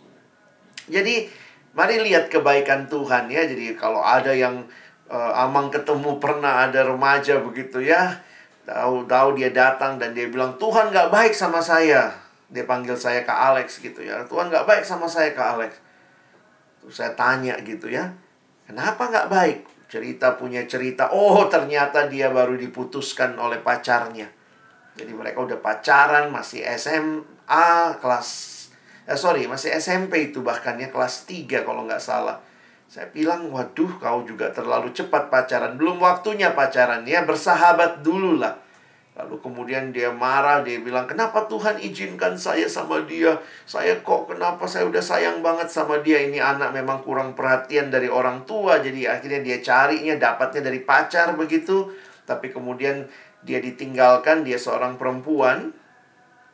Jadi 0.85 1.25
mari 1.73 1.97
lihat 2.05 2.29
kebaikan 2.29 2.85
Tuhan 2.85 3.33
ya. 3.33 3.49
Jadi 3.49 3.73
kalau 3.73 4.05
ada 4.05 4.29
yang 4.29 4.69
uh, 5.13 5.31
Amang 5.45 5.69
ketemu 5.69 6.17
pernah 6.17 6.65
ada 6.65 6.81
remaja 6.81 7.37
begitu 7.37 7.85
ya, 7.85 8.17
tahu-tahu 8.65 9.37
dia 9.37 9.53
datang 9.53 10.01
dan 10.01 10.17
dia 10.17 10.25
bilang 10.25 10.57
Tuhan 10.57 10.89
nggak 10.89 11.13
baik 11.13 11.33
sama 11.37 11.61
saya. 11.61 12.09
Dia 12.49 12.65
panggil 12.65 12.97
saya 12.97 13.21
Kak 13.21 13.53
Alex 13.53 13.81
gitu 13.81 14.01
ya. 14.01 14.25
Tuhan 14.25 14.49
nggak 14.49 14.65
baik 14.65 14.83
sama 14.85 15.05
saya 15.05 15.33
Kak 15.37 15.49
Alex. 15.57 15.71
Terus 16.81 16.95
saya 16.97 17.13
tanya 17.13 17.55
gitu 17.61 17.87
ya, 17.87 18.09
kenapa 18.65 19.07
nggak 19.07 19.29
baik? 19.29 19.59
Cerita 19.87 20.33
punya 20.33 20.65
cerita, 20.65 21.13
oh 21.13 21.45
ternyata 21.45 22.09
dia 22.09 22.33
baru 22.33 22.57
diputuskan 22.57 23.37
oleh 23.37 23.61
pacarnya. 23.61 24.25
Jadi 24.97 25.13
mereka 25.13 25.45
udah 25.45 25.61
pacaran, 25.61 26.33
masih 26.33 26.65
SMA, 26.77 27.97
kelas 28.01 28.53
eh, 29.07 29.17
sorry 29.19 29.45
masih 29.47 29.75
SMP 29.75 30.31
itu 30.31 30.39
bahkan 30.39 30.79
ya 30.79 30.87
kelas 30.87 31.27
3 31.27 31.67
kalau 31.67 31.83
nggak 31.83 31.99
salah 31.99 32.39
saya 32.93 33.09
bilang 33.09 33.49
waduh 33.49 33.89
kau 33.97 34.21
juga 34.21 34.53
terlalu 34.53 34.93
cepat 34.93 35.33
pacaran. 35.33 35.81
Belum 35.81 35.97
waktunya 35.97 36.53
pacaran 36.53 37.01
ya. 37.09 37.25
Bersahabat 37.25 38.05
dulu 38.05 38.37
lah. 38.37 38.53
Lalu 39.17 39.41
kemudian 39.41 39.89
dia 39.89 40.13
marah 40.13 40.61
dia 40.61 40.77
bilang 40.77 41.09
kenapa 41.09 41.49
Tuhan 41.49 41.81
izinkan 41.81 42.37
saya 42.37 42.69
sama 42.69 43.01
dia? 43.09 43.33
Saya 43.65 43.97
kok 44.05 44.29
kenapa 44.29 44.69
saya 44.69 44.85
udah 44.85 45.01
sayang 45.01 45.41
banget 45.41 45.73
sama 45.73 46.05
dia? 46.05 46.21
Ini 46.21 46.37
anak 46.37 46.69
memang 46.69 47.01
kurang 47.01 47.33
perhatian 47.33 47.89
dari 47.89 48.13
orang 48.13 48.45
tua. 48.45 48.77
Jadi 48.77 49.09
akhirnya 49.09 49.41
dia 49.41 49.57
carinya 49.65 50.13
dapatnya 50.13 50.61
dari 50.61 50.85
pacar 50.85 51.33
begitu. 51.33 51.89
Tapi 52.29 52.53
kemudian 52.53 53.09
dia 53.41 53.57
ditinggalkan 53.57 54.45
dia 54.45 54.61
seorang 54.61 55.01
perempuan. 55.01 55.73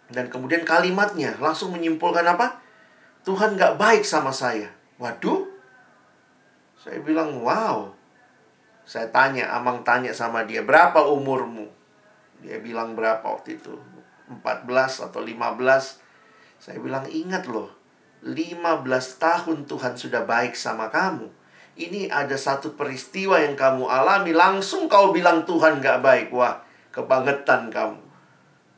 Dan 0.08 0.32
kemudian 0.32 0.64
kalimatnya 0.64 1.36
langsung 1.44 1.76
menyimpulkan 1.76 2.24
apa? 2.24 2.64
Tuhan 3.28 3.60
gak 3.60 3.76
baik 3.76 4.08
sama 4.08 4.32
saya. 4.32 4.72
Waduh. 5.04 5.49
Saya 6.80 7.04
bilang, 7.04 7.44
wow. 7.44 7.92
Saya 8.88 9.12
tanya, 9.12 9.52
Amang 9.52 9.84
tanya 9.84 10.16
sama 10.16 10.48
dia, 10.48 10.64
berapa 10.64 11.04
umurmu? 11.12 11.68
Dia 12.40 12.64
bilang 12.64 12.96
berapa 12.96 13.22
waktu 13.22 13.60
itu? 13.60 13.76
14 14.32 15.12
atau 15.12 15.20
15. 15.20 16.00
Saya 16.56 16.80
bilang, 16.80 17.04
ingat 17.12 17.52
loh. 17.52 17.76
15 18.24 18.64
tahun 19.20 19.68
Tuhan 19.68 19.94
sudah 20.00 20.24
baik 20.24 20.56
sama 20.56 20.88
kamu. 20.88 21.28
Ini 21.80 22.12
ada 22.12 22.36
satu 22.36 22.76
peristiwa 22.76 23.40
yang 23.40 23.60
kamu 23.60 23.88
alami, 23.88 24.32
langsung 24.36 24.88
kau 24.92 25.12
bilang 25.12 25.44
Tuhan 25.44 25.84
gak 25.84 26.00
baik. 26.00 26.28
Wah, 26.32 26.64
kebangetan 26.96 27.72
kamu. 27.72 28.00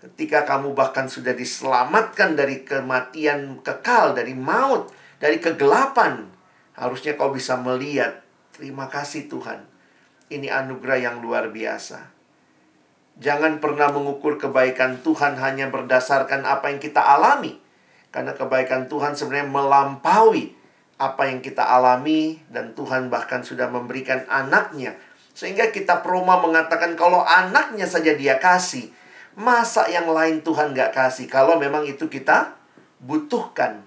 Ketika 0.01 0.49
kamu 0.49 0.73
bahkan 0.73 1.05
sudah 1.05 1.37
diselamatkan 1.37 2.33
dari 2.33 2.65
kematian 2.65 3.61
kekal, 3.61 4.17
dari 4.17 4.33
maut, 4.33 4.89
dari 5.21 5.37
kegelapan, 5.37 6.40
harusnya 6.77 7.19
kau 7.19 7.33
bisa 7.33 7.59
melihat, 7.59 8.23
terima 8.55 8.87
kasih 8.87 9.27
Tuhan. 9.27 9.65
Ini 10.31 10.47
anugerah 10.47 10.99
yang 10.99 11.17
luar 11.19 11.51
biasa. 11.51 12.11
Jangan 13.19 13.59
pernah 13.59 13.91
mengukur 13.91 14.39
kebaikan 14.39 15.03
Tuhan 15.03 15.35
hanya 15.37 15.67
berdasarkan 15.67 16.47
apa 16.47 16.71
yang 16.71 16.79
kita 16.79 17.03
alami. 17.03 17.59
Karena 18.11 18.35
kebaikan 18.35 18.87
Tuhan 18.87 19.15
sebenarnya 19.15 19.51
melampaui 19.51 20.55
apa 21.01 21.27
yang 21.27 21.43
kita 21.43 21.63
alami 21.63 22.39
dan 22.47 22.71
Tuhan 22.77 23.11
bahkan 23.11 23.43
sudah 23.43 23.67
memberikan 23.67 24.23
anaknya. 24.31 24.95
Sehingga 25.35 25.71
kita 25.71 25.99
Roma 26.03 26.39
mengatakan 26.39 26.95
kalau 26.95 27.23
anaknya 27.23 27.87
saja 27.87 28.15
dia 28.15 28.39
kasih, 28.39 28.91
Masa 29.31 29.87
yang 29.87 30.11
lain 30.11 30.43
Tuhan 30.43 30.75
gak 30.75 30.91
kasih 30.91 31.31
kalau 31.31 31.55
memang 31.55 31.87
itu 31.87 32.11
kita 32.11 32.51
butuhkan. 32.99 33.79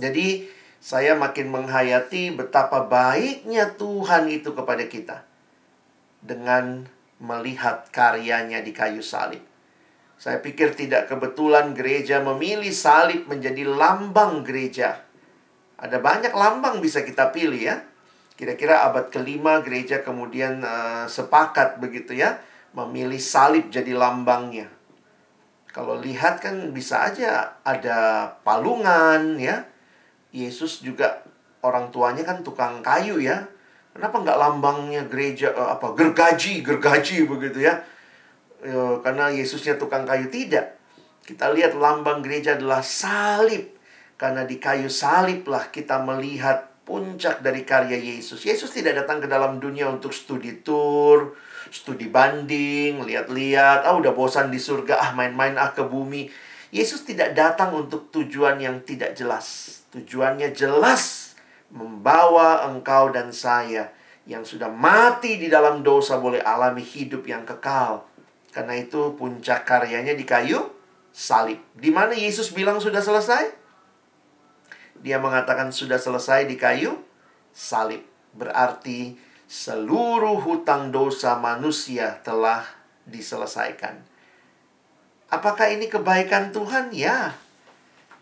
Jadi 0.00 0.48
saya 0.80 1.12
makin 1.12 1.52
menghayati 1.52 2.32
betapa 2.32 2.88
baiknya 2.88 3.76
Tuhan 3.76 4.32
itu 4.32 4.56
kepada 4.56 4.88
kita. 4.88 5.28
Dengan 6.24 6.88
melihat 7.20 7.92
karyanya 7.92 8.64
di 8.64 8.72
kayu 8.72 9.04
salib. 9.04 9.44
Saya 10.20 10.40
pikir 10.40 10.76
tidak 10.76 11.08
kebetulan 11.08 11.72
gereja 11.76 12.20
memilih 12.20 12.72
salib 12.72 13.28
menjadi 13.28 13.64
lambang 13.68 14.44
gereja. 14.44 15.04
Ada 15.80 16.00
banyak 16.00 16.32
lambang 16.32 16.80
bisa 16.84 17.04
kita 17.04 17.32
pilih 17.32 17.60
ya. 17.60 17.84
Kira-kira 18.36 18.88
abad 18.88 19.12
kelima 19.12 19.60
gereja 19.60 20.00
kemudian 20.00 20.64
uh, 20.64 21.04
sepakat 21.08 21.76
begitu 21.76 22.16
ya 22.16 22.40
memilih 22.72 23.20
salib 23.20 23.68
jadi 23.68 23.92
lambangnya. 23.96 24.68
Kalau 25.70 26.00
lihat 26.00 26.42
kan 26.42 26.72
bisa 26.74 27.12
aja 27.12 27.60
ada 27.62 28.28
palungan 28.42 29.36
ya. 29.36 29.68
Yesus 30.30 30.82
juga 30.82 31.26
orang 31.60 31.90
tuanya 31.90 32.22
kan 32.22 32.40
tukang 32.40 32.80
kayu 32.80 33.18
ya. 33.18 33.46
Kenapa 33.90 34.22
nggak 34.22 34.38
lambangnya 34.38 35.02
gereja 35.10 35.50
uh, 35.50 35.74
apa 35.74 35.92
gergaji 35.98 36.62
gergaji 36.62 37.26
begitu 37.26 37.66
ya? 37.66 37.82
E, 38.62 38.72
karena 39.02 39.32
Yesusnya 39.34 39.74
tukang 39.80 40.06
kayu 40.06 40.30
tidak. 40.30 40.78
Kita 41.26 41.50
lihat 41.50 41.74
lambang 41.74 42.22
gereja 42.22 42.54
adalah 42.54 42.84
salib. 42.84 43.76
Karena 44.20 44.44
di 44.44 44.60
kayu 44.60 44.92
salib 44.92 45.48
lah 45.48 45.72
kita 45.72 45.98
melihat 46.04 46.70
puncak 46.84 47.40
dari 47.40 47.62
karya 47.62 47.96
Yesus. 47.96 48.42
Yesus 48.42 48.74
tidak 48.74 49.04
datang 49.04 49.22
ke 49.22 49.28
dalam 49.30 49.62
dunia 49.62 49.88
untuk 49.88 50.10
studi 50.10 50.60
tour, 50.60 51.38
studi 51.70 52.10
banding, 52.10 53.00
lihat-lihat, 53.06 53.86
ah 53.86 53.94
udah 53.94 54.10
bosan 54.10 54.50
di 54.50 54.58
surga, 54.58 54.98
ah 54.98 55.10
main-main 55.14 55.54
ah 55.54 55.70
ke 55.70 55.86
bumi. 55.86 56.26
Yesus 56.74 57.06
tidak 57.06 57.32
datang 57.38 57.74
untuk 57.74 58.10
tujuan 58.10 58.58
yang 58.58 58.82
tidak 58.82 59.14
jelas. 59.14 59.79
Tujuannya 59.90 60.54
jelas 60.54 61.34
membawa 61.70 62.66
engkau 62.70 63.10
dan 63.10 63.34
saya 63.34 63.90
yang 64.26 64.46
sudah 64.46 64.70
mati 64.70 65.38
di 65.42 65.50
dalam 65.50 65.82
dosa 65.82 66.22
boleh 66.22 66.38
alami 66.42 66.82
hidup 66.82 67.26
yang 67.26 67.42
kekal. 67.42 68.06
Karena 68.50 68.78
itu 68.78 69.14
puncak 69.14 69.66
karyanya 69.66 70.14
di 70.14 70.26
kayu 70.26 70.70
salib. 71.10 71.58
Di 71.74 71.90
mana 71.90 72.14
Yesus 72.14 72.50
bilang 72.54 72.78
sudah 72.78 73.02
selesai? 73.02 73.50
Dia 75.00 75.18
mengatakan 75.18 75.74
sudah 75.74 75.98
selesai 75.98 76.46
di 76.46 76.54
kayu 76.54 76.98
salib. 77.50 78.02
Berarti 78.34 79.18
seluruh 79.50 80.38
hutang 80.46 80.94
dosa 80.94 81.34
manusia 81.38 82.22
telah 82.22 82.62
diselesaikan. 83.10 83.98
Apakah 85.30 85.70
ini 85.70 85.86
kebaikan 85.90 86.54
Tuhan? 86.54 86.94
Ya. 86.94 87.34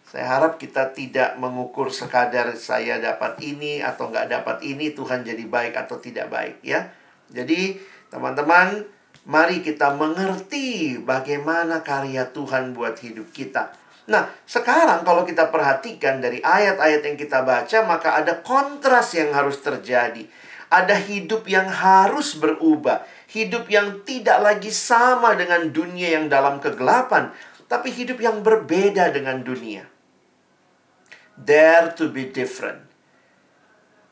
Saya 0.09 0.25
harap 0.25 0.57
kita 0.57 0.97
tidak 0.97 1.37
mengukur 1.37 1.93
sekadar 1.93 2.57
saya 2.57 2.97
dapat 2.97 3.37
ini 3.45 3.85
atau 3.85 4.09
nggak 4.09 4.33
dapat 4.33 4.65
ini, 4.65 4.97
Tuhan 4.97 5.21
jadi 5.21 5.45
baik 5.45 5.77
atau 5.77 6.01
tidak 6.01 6.33
baik 6.33 6.65
ya. 6.65 6.89
Jadi 7.29 7.77
teman-teman, 8.09 8.89
mari 9.29 9.61
kita 9.61 9.93
mengerti 9.93 10.97
bagaimana 10.97 11.85
karya 11.85 12.25
Tuhan 12.33 12.73
buat 12.73 12.97
hidup 12.97 13.29
kita. 13.37 13.69
Nah, 14.09 14.33
sekarang 14.49 15.05
kalau 15.05 15.29
kita 15.29 15.53
perhatikan 15.53 16.25
dari 16.25 16.41
ayat-ayat 16.41 17.05
yang 17.05 17.21
kita 17.21 17.45
baca, 17.45 17.79
maka 17.85 18.17
ada 18.17 18.41
kontras 18.41 19.13
yang 19.13 19.37
harus 19.37 19.61
terjadi 19.61 20.25
ada 20.69 20.97
hidup 21.01 21.49
yang 21.49 21.65
harus 21.69 22.37
berubah, 22.37 23.05
hidup 23.33 23.69
yang 23.73 24.05
tidak 24.05 24.41
lagi 24.41 24.69
sama 24.69 25.33
dengan 25.33 25.73
dunia 25.73 26.21
yang 26.21 26.29
dalam 26.29 26.61
kegelapan, 26.61 27.33
tapi 27.69 27.93
hidup 27.93 28.21
yang 28.21 28.45
berbeda 28.45 29.13
dengan 29.13 29.41
dunia. 29.41 29.98
Dare 31.39 31.95
to 31.95 32.11
be 32.11 32.35
different. 32.35 32.83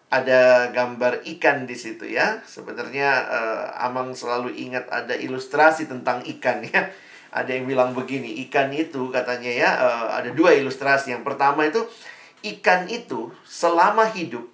Ada 0.07 0.71
gambar 0.71 1.27
ikan 1.37 1.67
di 1.67 1.75
situ 1.75 2.07
ya. 2.07 2.39
Sebenarnya 2.47 3.11
uh, 3.27 3.65
Amang 3.83 4.15
selalu 4.15 4.55
ingat 4.55 4.87
ada 4.87 5.19
ilustrasi 5.19 5.91
tentang 5.91 6.23
ikan 6.39 6.63
ya. 6.63 6.87
Ada 7.37 7.53
yang 7.53 7.69
bilang 7.69 7.93
begini, 7.93 8.33
ikan 8.49 8.73
itu 8.73 9.13
katanya 9.13 9.53
ya 9.53 9.69
uh, 9.77 10.09
ada 10.17 10.33
dua 10.33 10.57
ilustrasi. 10.57 11.13
Yang 11.13 11.27
pertama 11.27 11.69
itu 11.69 11.85
ikan 12.49 12.89
itu 12.89 13.29
selama 13.45 14.09
hidup. 14.09 14.49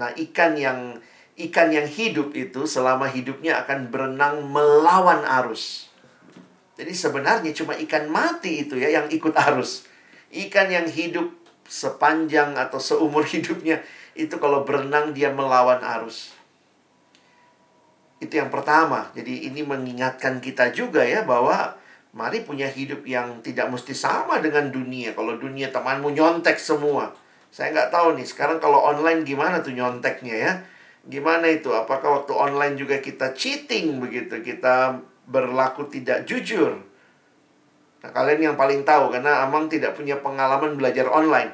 Nah, 0.00 0.08
ikan 0.16 0.56
yang 0.56 0.96
ikan 1.36 1.68
yang 1.68 1.84
hidup 1.84 2.32
itu 2.32 2.64
selama 2.64 3.10
hidupnya 3.12 3.60
akan 3.60 3.92
berenang 3.92 4.48
melawan 4.48 5.20
arus. 5.42 5.92
Jadi 6.78 6.92
sebenarnya 6.96 7.52
cuma 7.52 7.76
ikan 7.76 8.08
mati 8.08 8.64
itu 8.64 8.80
ya 8.80 8.88
yang 8.88 9.12
ikut 9.12 9.36
arus. 9.36 9.84
Ikan 10.32 10.72
yang 10.72 10.88
hidup 10.88 11.41
sepanjang 11.72 12.60
atau 12.60 12.76
seumur 12.76 13.24
hidupnya 13.32 13.80
itu 14.12 14.36
kalau 14.36 14.68
berenang 14.68 15.16
dia 15.16 15.32
melawan 15.32 15.80
arus. 15.80 16.36
Itu 18.20 18.36
yang 18.36 18.52
pertama. 18.52 19.08
Jadi 19.16 19.48
ini 19.48 19.64
mengingatkan 19.64 20.44
kita 20.44 20.70
juga 20.76 21.02
ya 21.02 21.24
bahwa 21.24 21.74
mari 22.12 22.44
punya 22.44 22.68
hidup 22.68 23.08
yang 23.08 23.40
tidak 23.40 23.72
mesti 23.72 23.96
sama 23.96 24.38
dengan 24.44 24.68
dunia. 24.68 25.16
Kalau 25.16 25.40
dunia 25.40 25.72
temanmu 25.72 26.12
nyontek 26.12 26.60
semua. 26.60 27.16
Saya 27.48 27.72
nggak 27.72 27.90
tahu 27.90 28.20
nih 28.20 28.28
sekarang 28.28 28.60
kalau 28.60 28.84
online 28.84 29.24
gimana 29.26 29.60
tuh 29.60 29.74
nyonteknya 29.74 30.36
ya 30.36 30.52
Gimana 31.02 31.50
itu? 31.50 31.74
Apakah 31.74 32.22
waktu 32.22 32.32
online 32.34 32.78
juga 32.78 33.02
kita 33.02 33.34
cheating 33.34 33.98
begitu? 33.98 34.38
Kita 34.38 35.02
berlaku 35.26 35.90
tidak 35.90 36.30
jujur. 36.30 36.78
Nah, 38.02 38.10
kalian 38.10 38.54
yang 38.54 38.56
paling 38.58 38.86
tahu 38.86 39.10
karena 39.10 39.42
Amang 39.46 39.66
tidak 39.66 39.98
punya 39.98 40.18
pengalaman 40.22 40.78
belajar 40.78 41.10
online. 41.10 41.50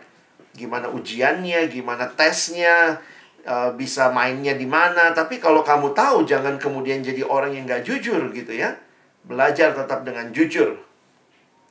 Gimana 0.59 0.91
ujiannya, 0.91 1.71
gimana 1.71 2.11
tesnya, 2.19 2.99
uh, 3.47 3.71
bisa 3.79 4.11
mainnya 4.11 4.59
di 4.59 4.67
mana. 4.67 5.15
Tapi 5.15 5.39
kalau 5.39 5.63
kamu 5.63 5.95
tahu, 5.95 6.27
jangan 6.27 6.59
kemudian 6.59 6.99
jadi 7.07 7.23
orang 7.23 7.55
yang 7.55 7.71
gak 7.71 7.87
jujur 7.87 8.35
gitu 8.35 8.51
ya. 8.51 8.75
Belajar 9.23 9.79
tetap 9.79 10.03
dengan 10.03 10.35
jujur. 10.35 10.75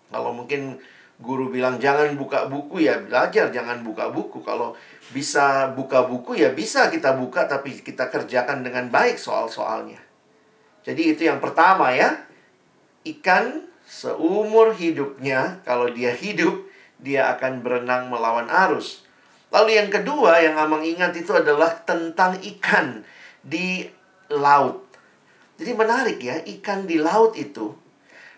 Kalau 0.08 0.32
mungkin 0.32 0.80
guru 1.18 1.50
bilang 1.50 1.82
jangan 1.82 2.14
buka 2.14 2.46
buku 2.46 2.86
ya 2.86 3.02
belajar 3.02 3.50
jangan 3.52 3.84
buka 3.84 4.14
buku. 4.14 4.40
Kalau 4.46 4.78
bisa 5.12 5.74
buka 5.74 6.06
buku 6.06 6.38
ya 6.38 6.54
bisa 6.54 6.88
kita 6.94 7.18
buka 7.18 7.50
tapi 7.50 7.82
kita 7.82 8.08
kerjakan 8.08 8.64
dengan 8.64 8.88
baik 8.88 9.18
soal-soalnya. 9.18 10.00
Jadi 10.88 11.12
itu 11.12 11.28
yang 11.28 11.44
pertama 11.44 11.92
ya. 11.92 12.24
Ikan 13.08 13.68
seumur 13.88 14.76
hidupnya 14.76 15.64
kalau 15.64 15.88
dia 15.88 16.12
hidup 16.12 16.68
dia 16.98 17.30
akan 17.38 17.62
berenang 17.62 18.10
melawan 18.10 18.50
arus. 18.50 19.06
Lalu 19.54 19.80
yang 19.80 19.90
kedua 19.90 20.44
yang 20.44 20.60
Amang 20.60 20.84
ingat 20.84 21.16
itu 21.16 21.32
adalah 21.32 21.72
tentang 21.88 22.36
ikan 22.42 23.06
di 23.40 23.88
laut. 24.28 24.84
Jadi 25.58 25.72
menarik 25.74 26.20
ya, 26.20 26.38
ikan 26.60 26.84
di 26.86 27.00
laut 27.00 27.34
itu 27.40 27.74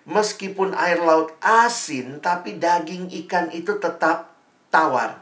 meskipun 0.09 0.73
air 0.73 1.01
laut 1.01 1.37
asin 1.43 2.17
tapi 2.17 2.57
daging 2.57 3.13
ikan 3.25 3.53
itu 3.53 3.77
tetap 3.77 4.33
tawar 4.73 5.21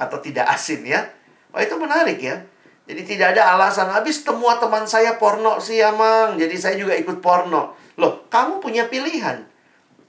atau 0.00 0.18
tidak 0.20 0.48
asin 0.48 0.84
ya. 0.84 1.04
Wah 1.52 1.60
itu 1.60 1.76
menarik 1.76 2.20
ya. 2.20 2.40
Jadi 2.88 3.06
tidak 3.06 3.38
ada 3.38 3.54
alasan 3.54 3.86
habis 3.92 4.24
semua 4.24 4.58
teman 4.58 4.82
saya 4.88 5.20
porno 5.20 5.60
sih 5.62 5.78
Amang. 5.84 6.40
Jadi 6.40 6.56
saya 6.58 6.74
juga 6.74 6.96
ikut 6.96 7.22
porno. 7.22 7.76
Loh, 8.00 8.26
kamu 8.32 8.58
punya 8.58 8.88
pilihan 8.88 9.49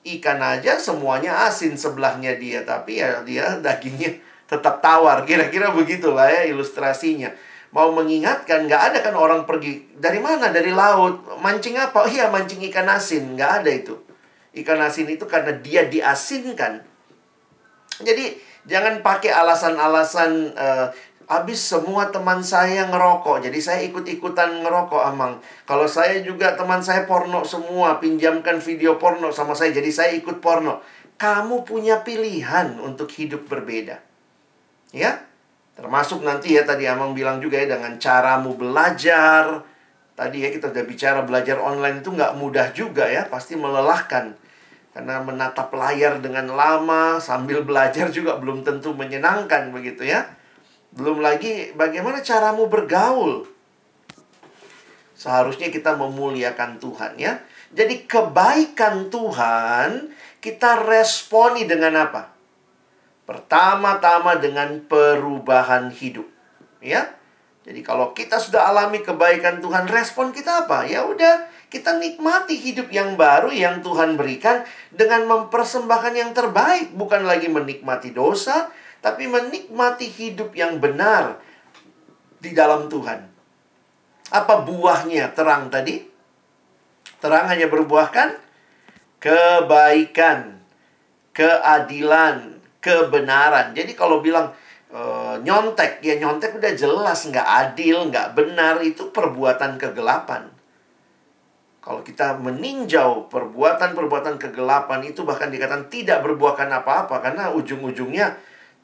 ikan 0.01 0.41
aja 0.41 0.81
semuanya 0.81 1.45
asin 1.45 1.77
sebelahnya 1.77 2.33
dia 2.41 2.65
tapi 2.65 2.97
ya 2.97 3.21
dia 3.21 3.57
dagingnya 3.61 4.17
tetap 4.51 4.83
tawar. 4.83 5.23
Kira-kira 5.23 5.71
begitulah 5.71 6.27
ya 6.27 6.43
ilustrasinya. 6.51 7.31
Mau 7.71 7.95
mengingatkan 7.95 8.67
nggak 8.67 8.81
ada 8.91 8.99
kan 8.99 9.15
orang 9.15 9.47
pergi 9.47 9.95
dari 9.95 10.19
mana? 10.19 10.51
Dari 10.51 10.75
laut. 10.75 11.23
Mancing 11.39 11.79
apa? 11.79 12.03
Oh, 12.03 12.09
iya 12.11 12.27
mancing 12.27 12.59
ikan 12.67 12.83
asin. 12.91 13.39
Nggak 13.39 13.51
ada 13.63 13.71
itu. 13.71 13.95
Ikan 14.51 14.83
asin 14.83 15.07
itu 15.07 15.23
karena 15.23 15.55
dia 15.55 15.87
diasinkan. 15.87 16.83
Jadi 18.03 18.35
jangan 18.67 18.99
pakai 18.99 19.31
alasan-alasan 19.31 20.51
uh, 20.51 20.91
Habis 21.31 21.63
semua 21.63 22.11
teman 22.11 22.43
saya 22.43 22.91
ngerokok, 22.91 23.47
jadi 23.47 23.55
saya 23.63 23.79
ikut-ikutan 23.87 24.67
ngerokok 24.67 24.99
amang. 25.15 25.39
Kalau 25.63 25.87
saya 25.87 26.19
juga 26.19 26.59
teman 26.59 26.83
saya 26.83 27.07
porno 27.07 27.47
semua, 27.47 28.03
pinjamkan 28.03 28.59
video 28.59 28.99
porno 28.99 29.31
sama 29.31 29.55
saya, 29.55 29.71
jadi 29.71 29.87
saya 29.95 30.11
ikut 30.19 30.43
porno. 30.43 30.83
Kamu 31.15 31.63
punya 31.63 32.03
pilihan 32.03 32.75
untuk 32.83 33.07
hidup 33.15 33.47
berbeda. 33.47 34.03
Ya, 34.91 35.23
termasuk 35.79 36.19
nanti 36.19 36.51
ya 36.51 36.67
tadi 36.67 36.83
amang 36.83 37.15
bilang 37.15 37.39
juga 37.39 37.63
ya 37.63 37.79
dengan 37.79 37.95
caramu 37.95 38.59
belajar. 38.59 39.63
Tadi 40.19 40.43
ya 40.43 40.51
kita 40.51 40.67
udah 40.67 40.83
bicara 40.83 41.23
belajar 41.23 41.63
online 41.63 42.03
itu 42.03 42.11
nggak 42.11 42.35
mudah 42.35 42.75
juga 42.75 43.07
ya, 43.07 43.31
pasti 43.31 43.55
melelahkan. 43.55 44.35
Karena 44.91 45.23
menatap 45.23 45.71
layar 45.71 46.19
dengan 46.19 46.51
lama 46.51 47.23
sambil 47.23 47.63
belajar 47.63 48.11
juga 48.11 48.35
belum 48.35 48.67
tentu 48.67 48.91
menyenangkan 48.91 49.71
begitu 49.71 50.03
ya. 50.03 50.40
Belum 50.91 51.23
lagi 51.23 51.71
bagaimana 51.71 52.19
caramu 52.19 52.67
bergaul. 52.67 53.47
Seharusnya 55.15 55.71
kita 55.71 55.95
memuliakan 55.95 56.81
Tuhan 56.81 57.15
ya. 57.15 57.39
Jadi 57.71 58.03
kebaikan 58.03 59.07
Tuhan 59.07 60.11
kita 60.43 60.83
responi 60.83 61.63
dengan 61.69 61.95
apa? 62.09 62.33
Pertama-tama 63.23 64.35
dengan 64.41 64.83
perubahan 64.83 65.93
hidup. 65.93 66.27
Ya. 66.83 67.15
Jadi 67.61 67.85
kalau 67.85 68.11
kita 68.17 68.41
sudah 68.41 68.73
alami 68.73 69.05
kebaikan 69.05 69.61
Tuhan, 69.61 69.85
respon 69.85 70.33
kita 70.33 70.65
apa? 70.65 70.89
Ya 70.89 71.05
udah, 71.05 71.45
kita 71.69 71.95
nikmati 72.01 72.57
hidup 72.57 72.89
yang 72.89 73.13
baru 73.13 73.53
yang 73.53 73.85
Tuhan 73.85 74.17
berikan 74.17 74.65
dengan 74.89 75.29
mempersembahkan 75.29 76.13
yang 76.17 76.33
terbaik, 76.33 76.91
bukan 76.97 77.21
lagi 77.21 77.53
menikmati 77.53 78.11
dosa, 78.11 78.73
tapi 79.01 79.25
menikmati 79.25 80.07
hidup 80.07 80.53
yang 80.53 80.77
benar 80.77 81.41
di 82.37 82.53
dalam 82.53 82.85
Tuhan. 82.87 83.25
Apa 84.31 84.63
buahnya 84.63 85.33
terang 85.35 85.67
tadi? 85.67 85.99
Terang 87.19 87.49
hanya 87.49 87.67
berbuahkan 87.67 88.51
kebaikan, 89.21 90.57
keadilan, 91.31 92.57
kebenaran. 92.81 93.77
Jadi 93.77 93.93
kalau 93.93 94.19
bilang 94.19 94.49
e, 94.89 95.01
nyontek, 95.45 96.01
ya 96.01 96.17
nyontek 96.17 96.57
udah 96.57 96.73
jelas 96.73 97.29
nggak 97.29 97.45
adil, 97.45 98.09
nggak 98.09 98.33
benar, 98.33 98.81
itu 98.81 99.13
perbuatan 99.13 99.77
kegelapan. 99.77 100.49
Kalau 101.81 102.01
kita 102.05 102.37
meninjau 102.37 103.29
perbuatan-perbuatan 103.29 104.37
kegelapan 104.37 105.01
itu 105.05 105.25
bahkan 105.25 105.49
dikatakan 105.49 105.89
tidak 105.89 106.21
berbuahkan 106.25 106.69
apa-apa 106.69 107.21
karena 107.25 107.49
ujung-ujungnya 107.57 108.37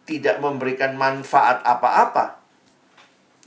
tidak 0.08 0.40
memberikan 0.40 0.96
manfaat 0.96 1.62
apa-apa. 1.68 2.40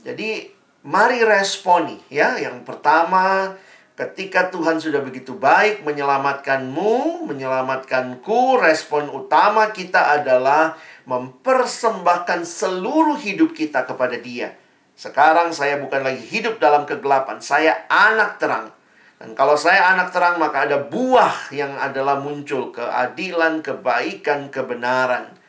Jadi, 0.05 0.45
mari 0.85 1.25
responi 1.25 1.97
ya. 2.13 2.37
Yang 2.37 2.61
pertama, 2.63 3.57
ketika 3.97 4.53
Tuhan 4.53 4.77
sudah 4.77 5.01
begitu 5.01 5.35
baik 5.35 5.81
menyelamatkanmu, 5.81 7.25
menyelamatkanku, 7.25 8.61
respon 8.61 9.09
utama 9.09 9.73
kita 9.73 10.21
adalah 10.21 10.77
mempersembahkan 11.09 12.45
seluruh 12.45 13.17
hidup 13.17 13.57
kita 13.57 13.89
kepada 13.89 14.21
Dia. 14.21 14.53
Sekarang 14.93 15.49
saya 15.49 15.81
bukan 15.81 16.05
lagi 16.05 16.21
hidup 16.21 16.61
dalam 16.61 16.85
kegelapan, 16.85 17.41
saya 17.41 17.89
anak 17.89 18.37
terang. 18.37 18.69
Dan 19.17 19.33
kalau 19.37 19.53
saya 19.53 19.97
anak 19.97 20.13
terang, 20.13 20.37
maka 20.37 20.65
ada 20.65 20.81
buah 20.81 21.53
yang 21.53 21.73
adalah 21.77 22.21
muncul 22.21 22.69
keadilan, 22.73 23.65
kebaikan, 23.65 24.49
kebenaran 24.53 25.40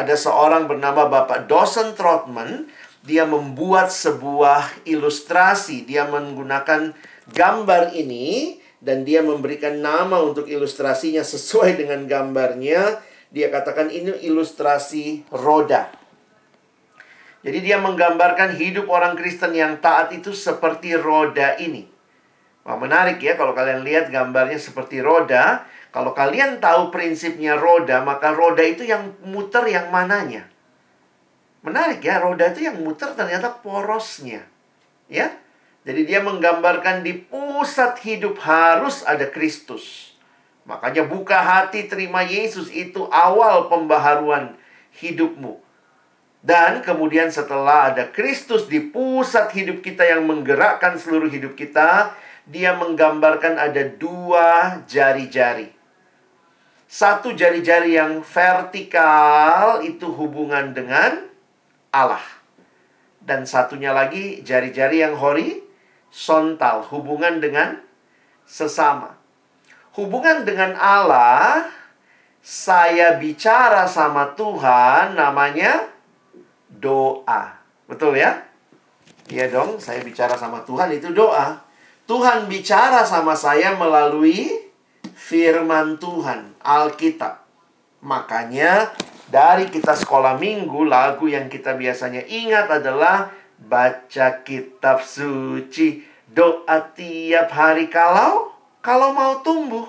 ada 0.00 0.16
seorang 0.16 0.64
bernama 0.64 1.12
Bapak 1.12 1.44
Dawson 1.44 1.92
Trotman. 1.92 2.72
Dia 3.04 3.28
membuat 3.28 3.92
sebuah 3.92 4.88
ilustrasi. 4.88 5.84
Dia 5.84 6.08
menggunakan 6.08 6.96
gambar 7.28 7.92
ini 7.92 8.56
dan 8.80 9.04
dia 9.04 9.20
memberikan 9.20 9.84
nama 9.84 10.24
untuk 10.24 10.48
ilustrasinya 10.48 11.20
sesuai 11.20 11.76
dengan 11.76 12.08
gambarnya. 12.08 13.04
Dia 13.28 13.52
katakan 13.52 13.92
ini 13.92 14.24
ilustrasi 14.24 15.28
roda. 15.36 15.92
Jadi 17.40 17.58
dia 17.64 17.80
menggambarkan 17.80 18.56
hidup 18.56 18.88
orang 18.92 19.16
Kristen 19.16 19.56
yang 19.56 19.80
taat 19.80 20.12
itu 20.12 20.32
seperti 20.32 20.92
roda 20.96 21.56
ini. 21.56 21.88
Wah, 22.68 22.76
menarik 22.76 23.16
ya 23.24 23.40
kalau 23.40 23.56
kalian 23.56 23.80
lihat 23.80 24.12
gambarnya 24.12 24.60
seperti 24.60 25.00
roda. 25.00 25.64
Kalau 25.90 26.14
kalian 26.14 26.62
tahu 26.62 26.94
prinsipnya 26.94 27.58
roda, 27.58 28.06
maka 28.06 28.30
roda 28.30 28.62
itu 28.62 28.86
yang 28.86 29.10
muter 29.26 29.66
yang 29.66 29.90
mananya. 29.90 30.46
Menarik 31.66 32.00
ya, 32.00 32.22
roda 32.22 32.46
itu 32.54 32.62
yang 32.62 32.78
muter 32.78 33.10
ternyata 33.18 33.50
porosnya. 33.58 34.46
Ya. 35.10 35.34
Jadi 35.82 36.06
dia 36.06 36.20
menggambarkan 36.22 37.02
di 37.02 37.18
pusat 37.18 37.98
hidup 38.04 38.38
harus 38.44 39.02
ada 39.02 39.26
Kristus. 39.26 40.14
Makanya 40.68 41.08
buka 41.08 41.40
hati 41.40 41.88
terima 41.88 42.22
Yesus 42.22 42.70
itu 42.70 43.08
awal 43.10 43.66
pembaharuan 43.66 44.54
hidupmu. 44.94 45.58
Dan 46.40 46.80
kemudian 46.80 47.28
setelah 47.28 47.92
ada 47.92 48.08
Kristus 48.08 48.70
di 48.70 48.78
pusat 48.80 49.50
hidup 49.52 49.82
kita 49.84 50.06
yang 50.06 50.24
menggerakkan 50.24 50.96
seluruh 50.96 51.28
hidup 51.28 51.52
kita, 51.52 52.16
dia 52.48 52.72
menggambarkan 52.76 53.60
ada 53.60 53.84
dua 53.84 54.80
jari-jari. 54.88 55.79
Satu 56.90 57.38
jari-jari 57.38 57.94
yang 57.94 58.18
vertikal 58.26 59.78
itu 59.78 60.10
hubungan 60.10 60.74
dengan 60.74 61.22
Allah. 61.94 62.18
Dan 63.22 63.46
satunya 63.46 63.94
lagi 63.94 64.42
jari-jari 64.42 64.98
yang 64.98 65.14
horizontal, 65.14 66.82
hubungan 66.90 67.38
dengan 67.38 67.78
sesama. 68.42 69.14
Hubungan 69.94 70.42
dengan 70.42 70.74
Allah, 70.74 71.70
saya 72.42 73.22
bicara 73.22 73.86
sama 73.86 74.34
Tuhan 74.34 75.14
namanya 75.14 75.86
doa. 76.66 77.54
Betul 77.86 78.18
ya? 78.18 78.34
Iya 79.30 79.46
dong, 79.46 79.78
saya 79.78 80.02
bicara 80.02 80.34
sama 80.34 80.66
Tuhan 80.66 80.90
itu 80.90 81.14
doa. 81.14 81.54
Tuhan 82.10 82.50
bicara 82.50 83.06
sama 83.06 83.38
saya 83.38 83.78
melalui 83.78 84.69
firman 85.20 86.00
Tuhan, 86.00 86.56
Alkitab. 86.64 87.44
Makanya 88.00 88.88
dari 89.28 89.68
kita 89.68 89.92
sekolah 89.92 90.40
minggu, 90.40 90.88
lagu 90.88 91.28
yang 91.28 91.52
kita 91.52 91.76
biasanya 91.76 92.24
ingat 92.24 92.72
adalah 92.80 93.28
baca 93.60 94.40
kitab 94.40 95.04
suci, 95.04 96.00
doa 96.24 96.80
tiap 96.96 97.52
hari 97.52 97.92
kalau 97.92 98.56
kalau 98.80 99.12
mau 99.12 99.44
tumbuh. 99.44 99.84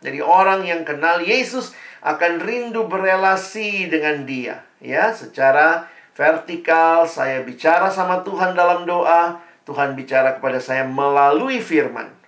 Jadi 0.00 0.24
orang 0.24 0.64
yang 0.64 0.80
kenal 0.88 1.20
Yesus 1.20 1.76
akan 2.00 2.40
rindu 2.40 2.88
berelasi 2.88 3.92
dengan 3.92 4.24
dia, 4.24 4.64
ya, 4.80 5.12
secara 5.12 5.84
vertikal 6.16 7.04
saya 7.04 7.44
bicara 7.44 7.92
sama 7.92 8.24
Tuhan 8.24 8.56
dalam 8.56 8.88
doa, 8.88 9.36
Tuhan 9.68 9.92
bicara 9.92 10.40
kepada 10.40 10.56
saya 10.56 10.88
melalui 10.88 11.60
firman. 11.60 12.19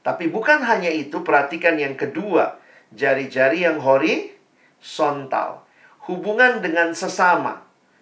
Tapi 0.00 0.32
bukan 0.32 0.64
hanya 0.64 0.88
itu, 0.88 1.20
perhatikan 1.20 1.76
yang 1.76 1.92
kedua, 1.92 2.56
jari-jari 2.96 3.68
yang 3.68 3.80
horizontal. 3.84 5.68
Hubungan 6.08 6.64
dengan 6.64 6.96
sesama. 6.96 7.60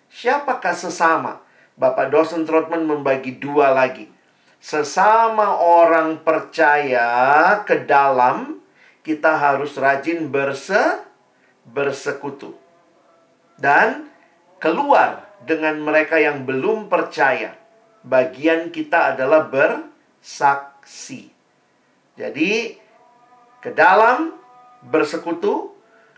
Siapakah 0.09 0.73
sesama? 0.73 1.43
Bapak 1.79 2.11
dosen 2.11 2.47
Trotman 2.47 2.87
membagi 2.87 3.39
dua 3.39 3.75
lagi. 3.75 4.11
Sesama 4.59 5.59
orang 5.59 6.23
percaya 6.27 7.63
ke 7.63 7.87
dalam, 7.87 8.59
kita 9.07 9.39
harus 9.39 9.79
rajin 9.79 10.31
berse, 10.31 11.03
bersekutu. 11.67 12.59
Dan 13.59 14.11
keluar 14.59 15.31
dengan 15.47 15.79
mereka 15.83 16.19
yang 16.19 16.43
belum 16.47 16.91
percaya. 16.91 17.55
Bagian 18.03 18.71
kita 18.75 19.15
adalah 19.15 19.47
bersaksi. 19.47 21.38
Jadi, 22.19 22.75
ke 23.63 23.71
dalam 23.71 24.35
bersekutu, 24.83 25.71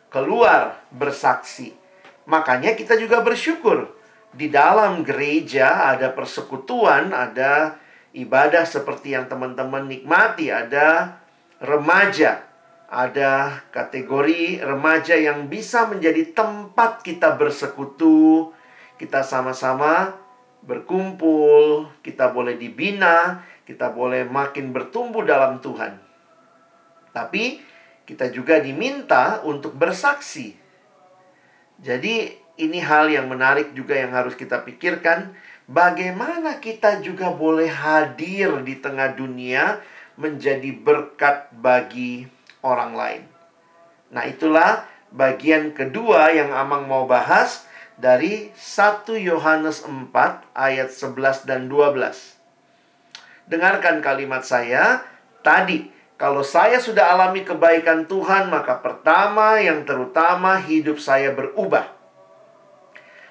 keluar 0.08 0.80
bersaksi. 0.88 1.76
Makanya 2.24 2.72
kita 2.72 2.96
juga 2.96 3.20
bersyukur. 3.20 3.92
Di 4.32 4.48
dalam 4.48 5.04
gereja 5.04 5.92
ada 5.92 6.08
persekutuan, 6.14 7.12
ada 7.12 7.76
ibadah 8.16 8.64
seperti 8.64 9.12
yang 9.12 9.28
teman-teman 9.28 9.90
nikmati, 9.90 10.48
ada 10.48 11.20
remaja, 11.60 12.48
ada 12.88 13.62
kategori 13.70 14.62
remaja 14.62 15.14
yang 15.18 15.46
bisa 15.46 15.86
menjadi 15.86 16.30
tempat 16.32 17.02
kita 17.04 17.34
bersekutu, 17.36 18.50
kita 18.98 19.22
sama-sama 19.26 20.16
berkumpul, 20.60 21.88
kita 22.04 22.30
boleh 22.30 22.54
dibina, 22.54 23.42
kita 23.70 23.94
boleh 23.94 24.26
makin 24.26 24.74
bertumbuh 24.74 25.22
dalam 25.22 25.62
Tuhan. 25.62 25.94
Tapi 27.14 27.62
kita 28.02 28.26
juga 28.34 28.58
diminta 28.58 29.38
untuk 29.46 29.78
bersaksi. 29.78 30.58
Jadi 31.78 32.34
ini 32.58 32.82
hal 32.82 33.06
yang 33.06 33.30
menarik 33.30 33.70
juga 33.70 33.94
yang 33.94 34.10
harus 34.10 34.34
kita 34.34 34.66
pikirkan. 34.66 35.38
Bagaimana 35.70 36.58
kita 36.58 36.98
juga 36.98 37.30
boleh 37.30 37.70
hadir 37.70 38.58
di 38.66 38.74
tengah 38.82 39.14
dunia 39.14 39.78
menjadi 40.18 40.74
berkat 40.74 41.54
bagi 41.54 42.26
orang 42.66 42.92
lain. 42.98 43.22
Nah, 44.10 44.26
itulah 44.26 44.82
bagian 45.14 45.70
kedua 45.70 46.34
yang 46.34 46.50
Amang 46.50 46.90
mau 46.90 47.06
bahas 47.06 47.70
dari 47.94 48.50
1 48.58 49.06
Yohanes 49.14 49.86
4 49.86 50.10
ayat 50.58 50.90
11 50.90 51.46
dan 51.46 51.70
12. 51.70 52.39
Dengarkan 53.50 53.98
kalimat 53.98 54.46
saya 54.46 55.02
tadi. 55.42 55.90
Kalau 56.14 56.46
saya 56.46 56.78
sudah 56.78 57.10
alami 57.10 57.42
kebaikan 57.42 58.06
Tuhan, 58.06 58.46
maka 58.46 58.78
pertama 58.78 59.58
yang 59.58 59.82
terutama 59.82 60.62
hidup 60.62 61.02
saya 61.02 61.34
berubah. 61.34 61.90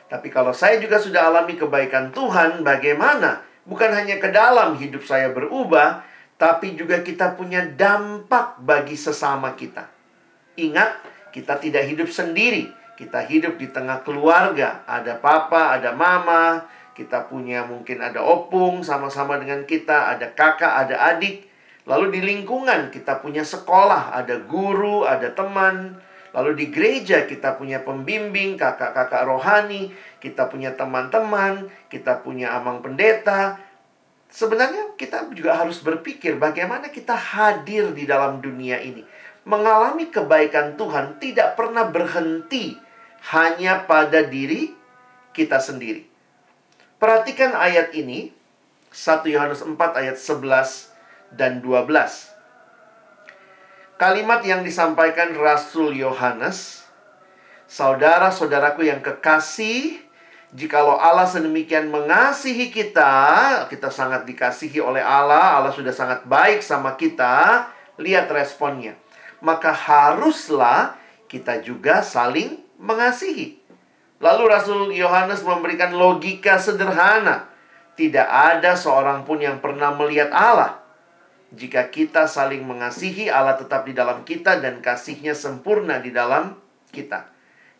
Tapi 0.09 0.27
kalau 0.33 0.51
saya 0.51 0.81
juga 0.81 0.97
sudah 0.97 1.29
alami 1.29 1.55
kebaikan 1.55 2.09
Tuhan, 2.11 2.65
bagaimana? 2.65 3.45
Bukan 3.63 3.93
hanya 3.93 4.17
ke 4.17 4.33
dalam 4.33 4.73
hidup 4.75 5.05
saya 5.05 5.29
berubah, 5.29 6.01
tapi 6.35 6.73
juga 6.73 7.05
kita 7.05 7.37
punya 7.37 7.61
dampak 7.63 8.57
bagi 8.59 8.97
sesama 8.97 9.53
kita. 9.53 9.85
Ingat, 10.57 10.99
kita 11.29 11.61
tidak 11.61 11.85
hidup 11.85 12.09
sendiri. 12.09 12.73
Kita 12.97 13.23
hidup 13.23 13.55
di 13.55 13.69
tengah 13.69 14.01
keluarga. 14.01 14.83
Ada 14.89 15.21
papa, 15.21 15.77
ada 15.77 15.93
mama, 15.95 16.65
kita 16.99 17.31
punya 17.31 17.63
mungkin 17.63 18.03
ada 18.03 18.19
opung 18.19 18.83
sama-sama 18.83 19.39
dengan 19.39 19.63
kita, 19.63 20.11
ada 20.11 20.35
kakak, 20.35 20.83
ada 20.83 21.15
adik. 21.15 21.47
Lalu 21.87 22.19
di 22.19 22.21
lingkungan 22.35 22.91
kita 22.91 23.23
punya 23.23 23.47
sekolah, 23.47 24.11
ada 24.11 24.43
guru, 24.43 25.07
ada 25.07 25.31
teman, 25.31 25.95
Lalu 26.29 26.51
di 26.53 26.65
gereja 26.69 27.25
kita 27.25 27.57
punya 27.57 27.81
pembimbing, 27.81 28.53
kakak-kakak 28.53 29.25
rohani, 29.25 29.89
kita 30.21 30.45
punya 30.45 30.77
teman-teman, 30.77 31.65
kita 31.89 32.21
punya 32.21 32.53
amang 32.53 32.85
pendeta. 32.85 33.57
Sebenarnya 34.29 34.93
kita 34.93 35.25
juga 35.33 35.57
harus 35.57 35.81
berpikir 35.81 36.37
bagaimana 36.37 36.93
kita 36.93 37.17
hadir 37.17 37.89
di 37.97 38.05
dalam 38.05 38.37
dunia 38.45 38.77
ini. 38.77 39.01
Mengalami 39.49 40.13
kebaikan 40.13 40.77
Tuhan 40.77 41.17
tidak 41.17 41.57
pernah 41.57 41.89
berhenti 41.89 42.77
hanya 43.33 43.89
pada 43.89 44.21
diri 44.21 44.69
kita 45.33 45.57
sendiri. 45.57 46.08
Perhatikan 46.99 47.55
ayat 47.55 47.95
ini, 47.95 48.35
1 48.91 49.23
Yohanes 49.31 49.63
4 49.63 49.73
ayat 49.79 50.19
11 50.19 50.91
dan 51.31 51.63
12 51.63 52.29
kalimat 53.99 54.39
yang 54.47 54.63
disampaikan 54.63 55.35
Rasul 55.35 55.91
Yohanes, 55.99 56.87
saudara-saudaraku 57.67 58.87
yang 58.87 59.03
kekasih, 59.03 59.99
jikalau 60.55 60.95
Allah 60.95 61.27
sedemikian 61.27 61.91
mengasihi 61.91 62.71
kita, 62.71 63.11
kita 63.67 63.91
sangat 63.91 64.23
dikasihi 64.23 64.79
oleh 64.79 65.03
Allah, 65.03 65.59
Allah 65.59 65.75
sudah 65.75 65.91
sangat 65.91 66.23
baik 66.23 66.63
sama 66.63 66.95
kita, 66.95 67.67
lihat 67.99 68.31
responnya. 68.31 68.95
Maka 69.43 69.75
haruslah 69.75 70.95
kita 71.27 71.59
juga 71.59 71.99
saling 71.99 72.55
mengasihi. 72.79 73.58
Lalu 74.19 74.43
Rasul 74.51 74.81
Yohanes 74.91 75.39
memberikan 75.47 75.95
logika 75.95 76.59
sederhana. 76.59 77.47
Tidak 77.95 78.27
ada 78.27 78.75
seorang 78.75 79.23
pun 79.23 79.39
yang 79.39 79.59
pernah 79.63 79.95
melihat 79.95 80.31
Allah. 80.31 80.79
Jika 81.49 81.89
kita 81.89 82.29
saling 82.29 82.61
mengasihi, 82.61 83.31
Allah 83.31 83.57
tetap 83.57 83.87
di 83.87 83.95
dalam 83.95 84.21
kita 84.21 84.61
dan 84.61 84.83
kasihnya 84.83 85.33
sempurna 85.33 85.97
di 85.97 86.13
dalam 86.13 86.53
kita. 86.93 87.25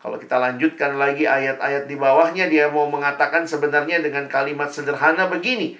Kalau 0.00 0.16
kita 0.16 0.40
lanjutkan 0.40 0.96
lagi 0.96 1.28
ayat-ayat 1.28 1.84
di 1.84 1.94
bawahnya, 1.94 2.48
dia 2.48 2.72
mau 2.72 2.88
mengatakan 2.88 3.44
sebenarnya 3.44 4.00
dengan 4.00 4.26
kalimat 4.32 4.72
sederhana 4.72 5.28
begini. 5.28 5.76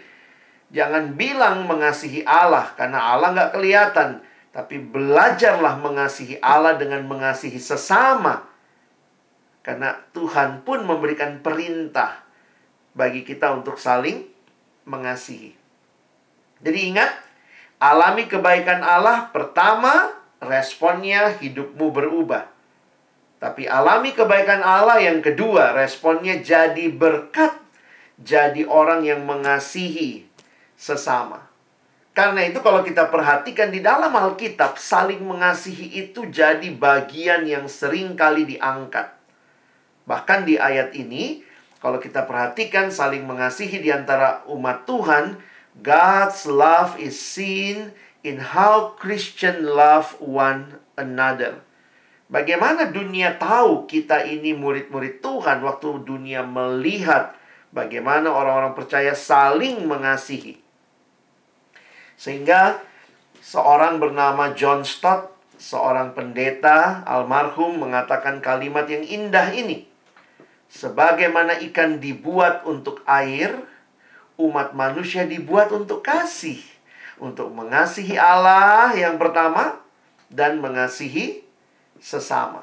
Jangan 0.70 1.16
bilang 1.16 1.64
mengasihi 1.64 2.22
Allah, 2.28 2.70
karena 2.76 3.16
Allah 3.16 3.32
nggak 3.32 3.50
kelihatan. 3.56 4.22
Tapi 4.52 4.76
belajarlah 4.76 5.80
mengasihi 5.80 6.36
Allah 6.44 6.76
dengan 6.76 7.00
mengasihi 7.08 7.58
sesama. 7.58 8.49
Karena 9.60 9.96
Tuhan 10.16 10.64
pun 10.64 10.84
memberikan 10.88 11.44
perintah 11.44 12.24
bagi 12.96 13.22
kita 13.24 13.52
untuk 13.52 13.76
saling 13.76 14.24
mengasihi. 14.88 15.52
Jadi 16.60 16.80
ingat, 16.92 17.10
Alami 17.80 18.28
kebaikan 18.28 18.84
Allah, 18.84 19.32
pertama 19.32 20.12
responnya 20.36 21.32
hidupmu 21.32 21.88
berubah. 21.88 22.44
Tapi 23.40 23.64
alami 23.64 24.12
kebaikan 24.12 24.60
Allah 24.60 25.00
yang 25.00 25.24
kedua, 25.24 25.72
responnya 25.72 26.44
jadi 26.44 26.92
berkat, 26.92 27.56
jadi 28.20 28.68
orang 28.68 29.08
yang 29.08 29.24
mengasihi 29.24 30.28
sesama. 30.76 31.48
Karena 32.12 32.44
itu 32.44 32.60
kalau 32.60 32.84
kita 32.84 33.08
perhatikan 33.08 33.72
di 33.72 33.80
dalam 33.80 34.12
Alkitab, 34.12 34.76
saling 34.76 35.24
mengasihi 35.24 36.04
itu 36.04 36.28
jadi 36.28 36.68
bagian 36.76 37.48
yang 37.48 37.64
sering 37.64 38.12
kali 38.12 38.44
diangkat. 38.44 39.08
Bahkan 40.08 40.48
di 40.48 40.56
ayat 40.56 40.96
ini, 40.96 41.42
kalau 41.80 41.96
kita 41.96 42.28
perhatikan 42.28 42.92
saling 42.92 43.24
mengasihi 43.24 43.80
di 43.80 43.88
antara 43.88 44.44
umat 44.52 44.84
Tuhan, 44.84 45.40
God's 45.80 46.44
love 46.44 47.00
is 47.00 47.16
seen 47.16 47.96
in 48.20 48.52
how 48.52 48.92
Christian 49.00 49.64
love 49.64 50.12
one 50.20 50.76
another. 51.00 51.64
Bagaimana 52.30 52.94
dunia 52.94 53.34
tahu 53.42 53.90
kita 53.90 54.22
ini 54.22 54.54
murid-murid 54.54 55.18
Tuhan 55.18 55.66
waktu 55.66 56.06
dunia 56.06 56.46
melihat 56.46 57.34
bagaimana 57.74 58.30
orang-orang 58.30 58.78
percaya 58.78 59.18
saling 59.18 59.82
mengasihi. 59.82 60.62
Sehingga 62.14 62.78
seorang 63.42 63.98
bernama 63.98 64.54
John 64.54 64.86
Stott, 64.86 65.34
seorang 65.58 66.14
pendeta 66.14 67.02
almarhum 67.02 67.82
mengatakan 67.82 68.38
kalimat 68.38 68.86
yang 68.86 69.02
indah 69.02 69.50
ini. 69.50 69.89
Sebagaimana 70.70 71.58
ikan 71.70 71.98
dibuat 71.98 72.62
untuk 72.62 73.02
air, 73.02 73.58
umat 74.38 74.70
manusia 74.72 75.26
dibuat 75.26 75.74
untuk 75.74 76.06
kasih, 76.06 76.62
untuk 77.18 77.50
mengasihi 77.50 78.14
Allah 78.14 78.94
yang 78.94 79.18
pertama 79.18 79.82
dan 80.30 80.62
mengasihi 80.62 81.42
sesama. 81.98 82.62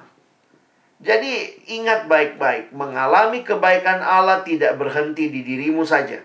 Jadi 0.98 1.62
ingat 1.70 2.10
baik-baik, 2.10 2.74
mengalami 2.74 3.46
kebaikan 3.46 4.02
Allah 4.02 4.42
tidak 4.42 4.82
berhenti 4.82 5.30
di 5.30 5.46
dirimu 5.46 5.86
saja. 5.86 6.24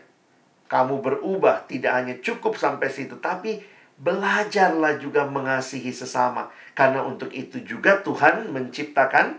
Kamu 0.71 1.05
berubah 1.05 1.69
tidak 1.69 1.93
hanya 1.93 2.15
cukup 2.25 2.57
sampai 2.57 2.89
situ, 2.89 3.21
tapi 3.21 3.61
belajarlah 4.01 4.97
juga 4.97 5.29
mengasihi 5.29 5.93
sesama. 5.93 6.49
Karena 6.73 7.05
untuk 7.05 7.29
itu 7.37 7.61
juga 7.61 8.01
Tuhan 8.01 8.49
menciptakan 8.49 9.37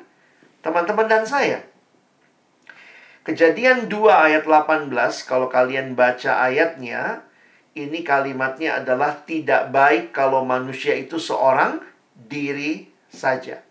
teman-teman 0.61 1.09
dan 1.09 1.25
saya. 1.25 1.72
Kejadian 3.23 3.87
2 3.87 4.11
ayat 4.11 4.43
18, 4.43 4.91
kalau 5.23 5.47
kalian 5.47 5.95
baca 5.95 6.43
ayatnya, 6.43 7.23
ini 7.71 8.03
kalimatnya 8.03 8.83
adalah 8.83 9.23
tidak 9.23 9.71
baik 9.71 10.11
kalau 10.11 10.43
manusia 10.43 10.91
itu 10.91 11.15
seorang 11.15 11.79
diri 12.13 12.91
saja. 13.07 13.63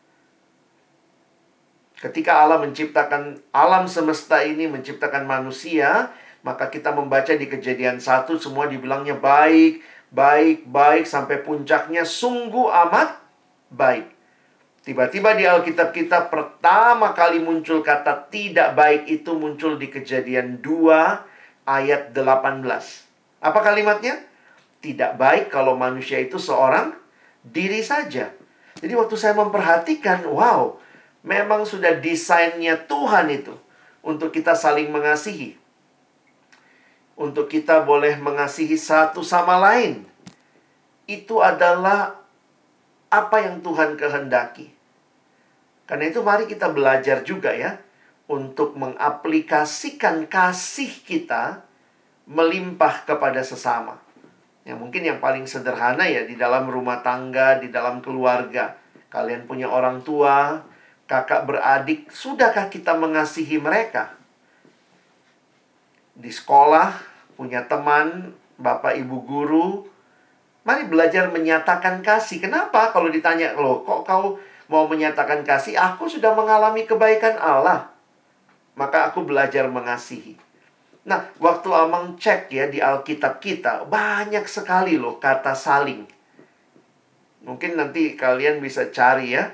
Ketika 2.01 2.41
Allah 2.41 2.65
menciptakan 2.65 3.45
alam 3.53 3.85
semesta 3.87 4.41
ini, 4.41 4.67
menciptakan 4.67 5.29
manusia, 5.29 6.11
maka 6.43 6.73
kita 6.73 6.91
membaca 6.91 7.37
di 7.37 7.45
kejadian 7.45 8.01
satu 8.03 8.41
semua 8.41 8.67
dibilangnya 8.67 9.15
baik, 9.15 9.85
baik, 10.11 10.65
baik, 10.65 11.05
sampai 11.05 11.45
puncaknya 11.45 12.03
sungguh 12.09 12.73
amat 12.89 13.21
baik. 13.69 14.12
Tiba-tiba 14.83 15.39
di 15.39 15.47
Alkitab 15.47 15.95
kita 15.95 16.27
pertama 16.27 17.15
kali 17.15 17.39
muncul 17.39 17.87
kata 17.87 18.27
tidak 18.27 18.75
baik 18.75 19.07
itu 19.07 19.31
muncul 19.39 19.79
di 19.79 19.87
kejadian 19.87 20.59
2 20.59 21.71
ayat 21.71 22.11
18. 22.11 22.67
Apa 23.39 23.59
kalimatnya? 23.63 24.19
Tidak 24.83 25.15
baik 25.15 25.55
kalau 25.55 25.79
manusia 25.79 26.19
itu 26.19 26.43
seorang 26.43 26.99
diri 27.47 27.79
saja. 27.87 28.35
Jadi 28.83 28.93
waktu 28.99 29.15
saya 29.15 29.39
memperhatikan, 29.39 30.27
wow, 30.27 30.75
memang 31.23 31.63
sudah 31.63 32.03
desainnya 32.03 32.75
Tuhan 32.75 33.31
itu 33.31 33.55
untuk 34.03 34.35
kita 34.35 34.59
saling 34.59 34.91
mengasihi. 34.91 35.55
Untuk 37.15 37.47
kita 37.47 37.87
boleh 37.87 38.19
mengasihi 38.19 38.75
satu 38.75 39.23
sama 39.23 39.63
lain. 39.63 40.03
Itu 41.07 41.39
adalah 41.39 42.22
apa 43.13 43.45
yang 43.45 43.61
Tuhan 43.61 44.01
kehendaki. 44.01 44.73
Karena 45.85 46.09
itu 46.09 46.25
mari 46.25 46.49
kita 46.49 46.73
belajar 46.73 47.21
juga 47.21 47.53
ya 47.53 47.77
untuk 48.25 48.73
mengaplikasikan 48.81 50.25
kasih 50.25 50.89
kita 51.05 51.61
melimpah 52.25 53.05
kepada 53.05 53.45
sesama. 53.45 54.01
Yang 54.65 54.79
mungkin 54.81 55.03
yang 55.05 55.19
paling 55.21 55.45
sederhana 55.45 56.09
ya 56.09 56.25
di 56.25 56.41
dalam 56.41 56.65
rumah 56.73 57.05
tangga, 57.05 57.61
di 57.61 57.69
dalam 57.69 58.01
keluarga. 58.01 58.81
Kalian 59.13 59.45
punya 59.45 59.69
orang 59.69 60.01
tua, 60.01 60.65
kakak 61.05 61.45
beradik, 61.45 62.09
sudahkah 62.09 62.73
kita 62.73 62.97
mengasihi 62.97 63.61
mereka? 63.61 64.17
Di 66.17 66.33
sekolah, 66.33 66.97
punya 67.37 67.69
teman, 67.69 68.33
bapak 68.57 68.97
ibu 68.97 69.21
guru, 69.21 69.92
Mari 70.63 70.87
belajar 70.87 71.27
menyatakan 71.35 72.07
kasih. 72.07 72.39
Kenapa 72.39 72.95
kalau 72.95 73.11
ditanya, 73.11 73.59
loh 73.59 73.83
kok 73.83 74.07
kau 74.07 74.39
mau 74.71 74.87
menyatakan 74.87 75.43
kasih? 75.43 75.75
Aku 75.75 76.07
sudah 76.07 76.33
mengalami 76.39 76.87
kebaikan 76.87 77.35
Allah. 77.39 77.91
Maka 78.79 79.11
aku 79.11 79.27
belajar 79.27 79.67
mengasihi. 79.67 80.39
Nah, 81.03 81.27
waktu 81.43 81.67
Amang 81.75 82.15
cek 82.15 82.47
ya 82.55 82.71
di 82.71 82.79
Alkitab 82.79 83.43
kita, 83.43 83.91
banyak 83.91 84.47
sekali 84.47 84.95
loh 84.95 85.19
kata 85.19 85.51
saling. 85.51 86.07
Mungkin 87.43 87.75
nanti 87.75 88.15
kalian 88.15 88.63
bisa 88.63 88.87
cari 88.95 89.35
ya. 89.35 89.51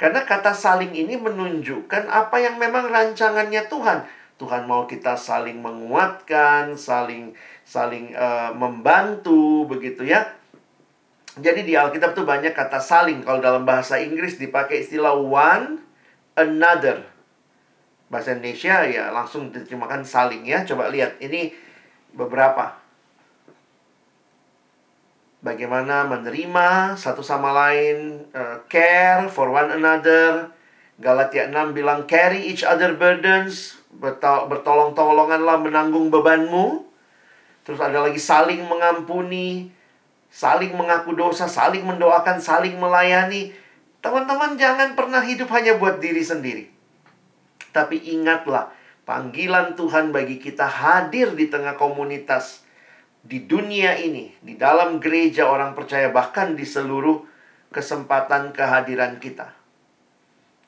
Karena 0.00 0.24
kata 0.24 0.56
saling 0.56 0.96
ini 0.96 1.20
menunjukkan 1.20 2.08
apa 2.08 2.40
yang 2.40 2.56
memang 2.56 2.88
rancangannya 2.88 3.68
Tuhan. 3.68 4.08
Tuhan 4.38 4.64
mau 4.64 4.86
kita 4.86 5.18
saling 5.18 5.58
menguatkan, 5.58 6.78
saling 6.78 7.34
saling 7.68 8.16
uh, 8.16 8.56
membantu 8.56 9.68
begitu 9.68 10.08
ya. 10.08 10.24
Jadi 11.36 11.68
di 11.68 11.76
Alkitab 11.76 12.16
tuh 12.16 12.24
banyak 12.24 12.56
kata 12.56 12.80
saling. 12.80 13.20
Kalau 13.20 13.44
dalam 13.44 13.68
bahasa 13.68 14.00
Inggris 14.00 14.40
dipakai 14.40 14.88
istilah 14.88 15.12
one 15.12 15.84
another. 16.32 17.04
Bahasa 18.08 18.32
Indonesia 18.32 18.88
ya 18.88 19.12
langsung 19.12 19.52
diterjemahkan 19.52 20.00
saling 20.08 20.48
ya. 20.48 20.64
Coba 20.64 20.88
lihat 20.88 21.20
ini 21.20 21.52
beberapa. 22.16 22.80
Bagaimana 25.44 26.08
menerima 26.08 26.98
satu 26.98 27.22
sama 27.22 27.52
lain, 27.52 28.26
uh, 28.32 28.64
care 28.66 29.28
for 29.28 29.52
one 29.52 29.70
another. 29.76 30.50
Galatia 30.98 31.46
6 31.46 31.78
bilang 31.78 32.10
carry 32.10 32.42
each 32.42 32.66
other 32.66 32.98
burdens, 32.98 33.78
bertolong-tolonganlah 34.02 35.62
menanggung 35.62 36.10
bebanmu. 36.10 36.87
Terus 37.68 37.84
ada 37.84 38.00
lagi 38.00 38.16
saling 38.16 38.64
mengampuni, 38.64 39.68
saling 40.32 40.72
mengaku 40.72 41.12
dosa, 41.12 41.44
saling 41.44 41.84
mendoakan, 41.84 42.40
saling 42.40 42.80
melayani. 42.80 43.52
Teman-teman 44.00 44.56
jangan 44.56 44.96
pernah 44.96 45.20
hidup 45.20 45.52
hanya 45.52 45.76
buat 45.76 46.00
diri 46.00 46.24
sendiri. 46.24 46.72
Tapi 47.68 48.00
ingatlah, 48.16 48.72
panggilan 49.04 49.76
Tuhan 49.76 50.16
bagi 50.16 50.40
kita 50.40 50.64
hadir 50.64 51.36
di 51.36 51.52
tengah 51.52 51.76
komunitas 51.76 52.64
di 53.20 53.44
dunia 53.44 54.00
ini, 54.00 54.32
di 54.40 54.56
dalam 54.56 54.96
gereja 54.96 55.52
orang 55.52 55.76
percaya 55.76 56.08
bahkan 56.08 56.56
di 56.56 56.64
seluruh 56.64 57.20
kesempatan 57.68 58.56
kehadiran 58.56 59.20
kita. 59.20 59.52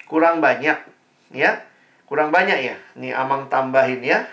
Kurang 0.04 0.44
banyak, 0.44 0.76
ya. 1.32 1.64
Kurang 2.04 2.34
banyak 2.34 2.58
ya. 2.60 2.76
Nih 2.98 3.14
Amang 3.14 3.46
tambahin 3.46 4.02
ya. 4.02 4.26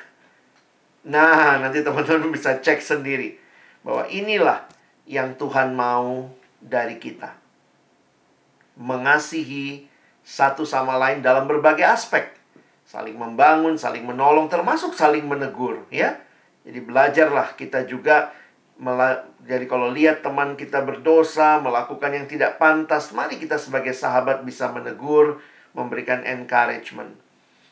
Nah, 1.08 1.64
nanti 1.64 1.80
teman-teman 1.82 2.36
bisa 2.36 2.60
cek 2.60 2.84
sendiri 2.84 3.40
bahwa 3.82 4.04
inilah 4.12 4.68
yang 5.08 5.40
Tuhan 5.40 5.72
mau 5.72 6.28
dari 6.60 7.00
kita. 7.00 7.32
Mengasihi 8.76 9.88
satu 10.28 10.68
sama 10.68 11.00
lain 11.00 11.24
dalam 11.24 11.48
berbagai 11.48 11.88
aspek. 11.88 12.36
Saling 12.84 13.16
membangun, 13.16 13.80
saling 13.80 14.04
menolong, 14.04 14.52
termasuk 14.52 14.92
saling 14.92 15.24
menegur, 15.24 15.88
ya. 15.88 16.20
Jadi 16.68 16.80
belajarlah 16.84 17.56
kita 17.56 17.88
juga 17.88 18.36
jadi 19.48 19.66
kalau 19.66 19.90
lihat 19.90 20.22
teman 20.22 20.54
kita 20.54 20.86
berdosa, 20.86 21.58
melakukan 21.58 22.14
yang 22.14 22.30
tidak 22.30 22.62
pantas, 22.62 23.10
mari 23.10 23.42
kita 23.42 23.58
sebagai 23.58 23.90
sahabat 23.96 24.46
bisa 24.46 24.70
menegur, 24.70 25.42
memberikan 25.74 26.22
encouragement. 26.22 27.18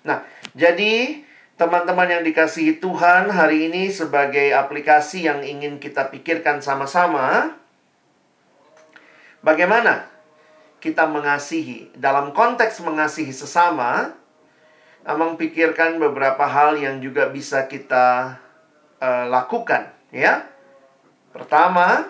Nah, 0.02 0.26
jadi 0.58 1.22
teman-teman 1.56 2.20
yang 2.20 2.24
dikasihi 2.24 2.84
Tuhan 2.84 3.32
hari 3.32 3.72
ini 3.72 3.88
sebagai 3.88 4.52
aplikasi 4.52 5.28
yang 5.28 5.40
ingin 5.40 5.80
kita 5.80 6.12
pikirkan 6.12 6.60
sama-sama 6.60 7.56
bagaimana 9.40 10.12
kita 10.84 11.08
mengasihi 11.08 11.96
dalam 11.96 12.36
konteks 12.36 12.84
mengasihi 12.84 13.32
sesama 13.32 14.14
Amang 15.06 15.38
pikirkan 15.38 16.02
beberapa 16.02 16.50
hal 16.50 16.82
yang 16.82 16.98
juga 16.98 17.30
bisa 17.30 17.70
kita 17.70 18.42
uh, 18.98 19.30
lakukan 19.30 19.94
ya. 20.10 20.50
Pertama, 21.30 22.10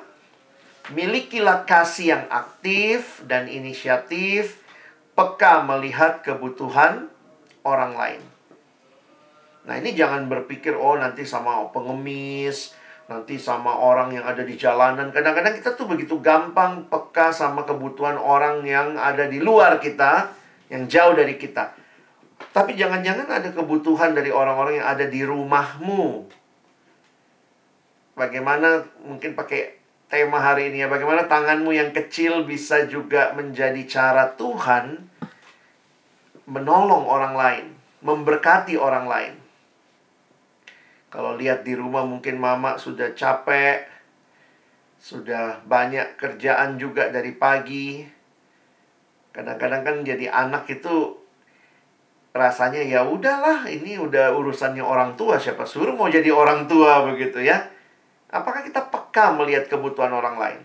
milikilah 0.95 1.67
kasih 1.67 2.15
yang 2.15 2.23
aktif 2.31 3.19
dan 3.27 3.51
inisiatif, 3.51 4.63
peka 5.11 5.59
melihat 5.67 6.23
kebutuhan 6.23 7.11
orang 7.67 7.99
lain. 7.99 8.34
Nah 9.65 9.73
ini 9.81 9.97
jangan 9.97 10.29
berpikir 10.29 10.77
oh 10.77 10.93
nanti 10.97 11.25
sama 11.25 11.65
pengemis, 11.73 12.77
nanti 13.09 13.37
sama 13.37 13.73
orang 13.73 14.13
yang 14.13 14.25
ada 14.25 14.41
di 14.45 14.57
jalanan. 14.57 15.09
Kadang-kadang 15.09 15.57
kita 15.57 15.73
tuh 15.73 15.89
begitu 15.89 16.21
gampang 16.21 16.85
peka 16.89 17.33
sama 17.33 17.65
kebutuhan 17.65 18.17
orang 18.17 18.61
yang 18.65 18.97
ada 18.97 19.25
di 19.25 19.41
luar 19.41 19.81
kita, 19.81 20.33
yang 20.69 20.85
jauh 20.85 21.13
dari 21.17 21.37
kita. 21.37 21.73
Tapi 22.53 22.77
jangan-jangan 22.77 23.27
ada 23.29 23.49
kebutuhan 23.51 24.13
dari 24.13 24.29
orang-orang 24.29 24.81
yang 24.81 24.87
ada 24.87 25.05
di 25.09 25.21
rumahmu. 25.25 26.29
Bagaimana 28.15 28.85
mungkin 29.03 29.35
pakai 29.35 29.75
tema 30.07 30.39
hari 30.39 30.71
ini 30.71 30.85
ya, 30.85 30.87
bagaimana 30.87 31.27
tanganmu 31.27 31.75
yang 31.75 31.91
kecil 31.91 32.47
bisa 32.47 32.87
juga 32.87 33.35
menjadi 33.35 33.81
cara 33.89 34.31
Tuhan 34.39 35.09
menolong 36.45 37.03
orang 37.09 37.33
lain, 37.35 37.65
memberkati 38.05 38.77
orang 38.79 39.05
lain. 39.09 39.44
Kalau 41.15 41.39
lihat 41.39 41.63
di 41.63 41.79
rumah 41.79 42.03
mungkin 42.03 42.35
mama 42.35 42.75
sudah 42.75 43.15
capek, 43.15 43.87
sudah 44.99 45.63
banyak 45.63 46.19
kerjaan 46.19 46.75
juga 46.75 47.07
dari 47.07 47.31
pagi. 47.31 48.03
Kadang-kadang 49.31 49.87
kan 49.87 49.95
jadi 50.03 50.27
anak 50.27 50.67
itu 50.67 51.15
rasanya 52.35 52.83
ya 52.83 53.07
udahlah, 53.07 53.63
ini 53.71 53.95
udah 53.95 54.35
urusannya 54.35 54.83
orang 54.83 55.15
tua, 55.15 55.39
siapa 55.39 55.63
suruh 55.63 55.95
mau 55.95 56.11
jadi 56.11 56.35
orang 56.35 56.67
tua 56.67 57.07
begitu 57.07 57.39
ya. 57.39 57.63
Apakah 58.27 58.67
kita 58.67 58.91
peka 58.91 59.31
melihat 59.39 59.71
kebutuhan 59.71 60.11
orang 60.11 60.35
lain? 60.35 60.61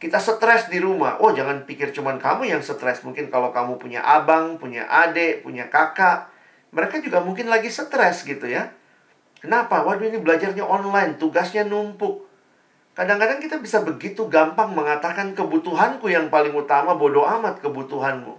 Kita 0.00 0.16
stres 0.16 0.72
di 0.72 0.80
rumah. 0.80 1.20
Oh, 1.20 1.28
jangan 1.36 1.68
pikir 1.68 1.92
cuman 1.92 2.16
kamu 2.16 2.56
yang 2.56 2.64
stres. 2.64 3.04
Mungkin 3.04 3.28
kalau 3.28 3.52
kamu 3.52 3.76
punya 3.76 4.00
abang, 4.00 4.56
punya 4.56 4.88
adik, 4.88 5.44
punya 5.44 5.68
kakak, 5.68 6.32
mereka 6.72 7.04
juga 7.04 7.20
mungkin 7.20 7.52
lagi 7.52 7.68
stres 7.68 8.24
gitu 8.24 8.48
ya. 8.48 8.79
Kenapa? 9.40 9.80
Waduh 9.80 10.04
ini 10.04 10.20
belajarnya 10.20 10.62
online, 10.62 11.16
tugasnya 11.16 11.64
numpuk. 11.64 12.28
Kadang-kadang 12.92 13.40
kita 13.40 13.56
bisa 13.56 13.80
begitu 13.80 14.28
gampang 14.28 14.76
mengatakan 14.76 15.32
kebutuhanku 15.32 16.12
yang 16.12 16.28
paling 16.28 16.52
utama, 16.52 16.92
bodoh 16.92 17.24
amat 17.24 17.64
kebutuhanmu. 17.64 18.36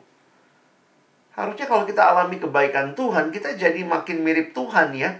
Harusnya 1.33 1.65
kalau 1.65 1.89
kita 1.89 2.05
alami 2.05 2.37
kebaikan 2.37 2.93
Tuhan, 2.93 3.33
kita 3.33 3.57
jadi 3.57 3.81
makin 3.81 4.21
mirip 4.21 4.53
Tuhan 4.53 4.93
ya. 4.93 5.17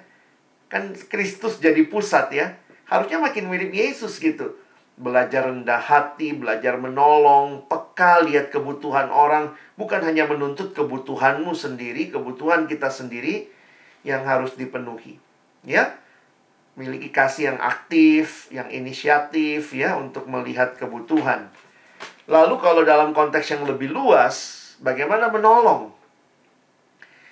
Kan 0.70 0.94
Kristus 1.10 1.58
jadi 1.58 1.82
pusat 1.90 2.30
ya. 2.30 2.54
Harusnya 2.86 3.18
makin 3.18 3.50
mirip 3.50 3.74
Yesus 3.74 4.22
gitu. 4.22 4.62
Belajar 5.02 5.50
rendah 5.50 5.82
hati, 5.82 6.38
belajar 6.38 6.78
menolong, 6.78 7.66
peka 7.66 8.22
lihat 8.22 8.54
kebutuhan 8.54 9.10
orang. 9.10 9.58
Bukan 9.80 10.06
hanya 10.06 10.30
menuntut 10.30 10.78
kebutuhanmu 10.78 11.56
sendiri, 11.58 12.14
kebutuhan 12.14 12.70
kita 12.70 12.94
sendiri 12.94 13.50
yang 14.06 14.28
harus 14.28 14.54
dipenuhi. 14.54 15.31
Ya, 15.62 15.98
miliki 16.74 17.14
kasih 17.14 17.54
yang 17.54 17.60
aktif, 17.62 18.50
yang 18.50 18.72
inisiatif 18.74 19.76
ya 19.76 19.94
untuk 20.00 20.26
melihat 20.26 20.74
kebutuhan. 20.74 21.52
Lalu 22.26 22.56
kalau 22.58 22.82
dalam 22.82 23.14
konteks 23.14 23.54
yang 23.54 23.64
lebih 23.68 23.94
luas, 23.94 24.58
bagaimana 24.82 25.30
menolong? 25.30 25.94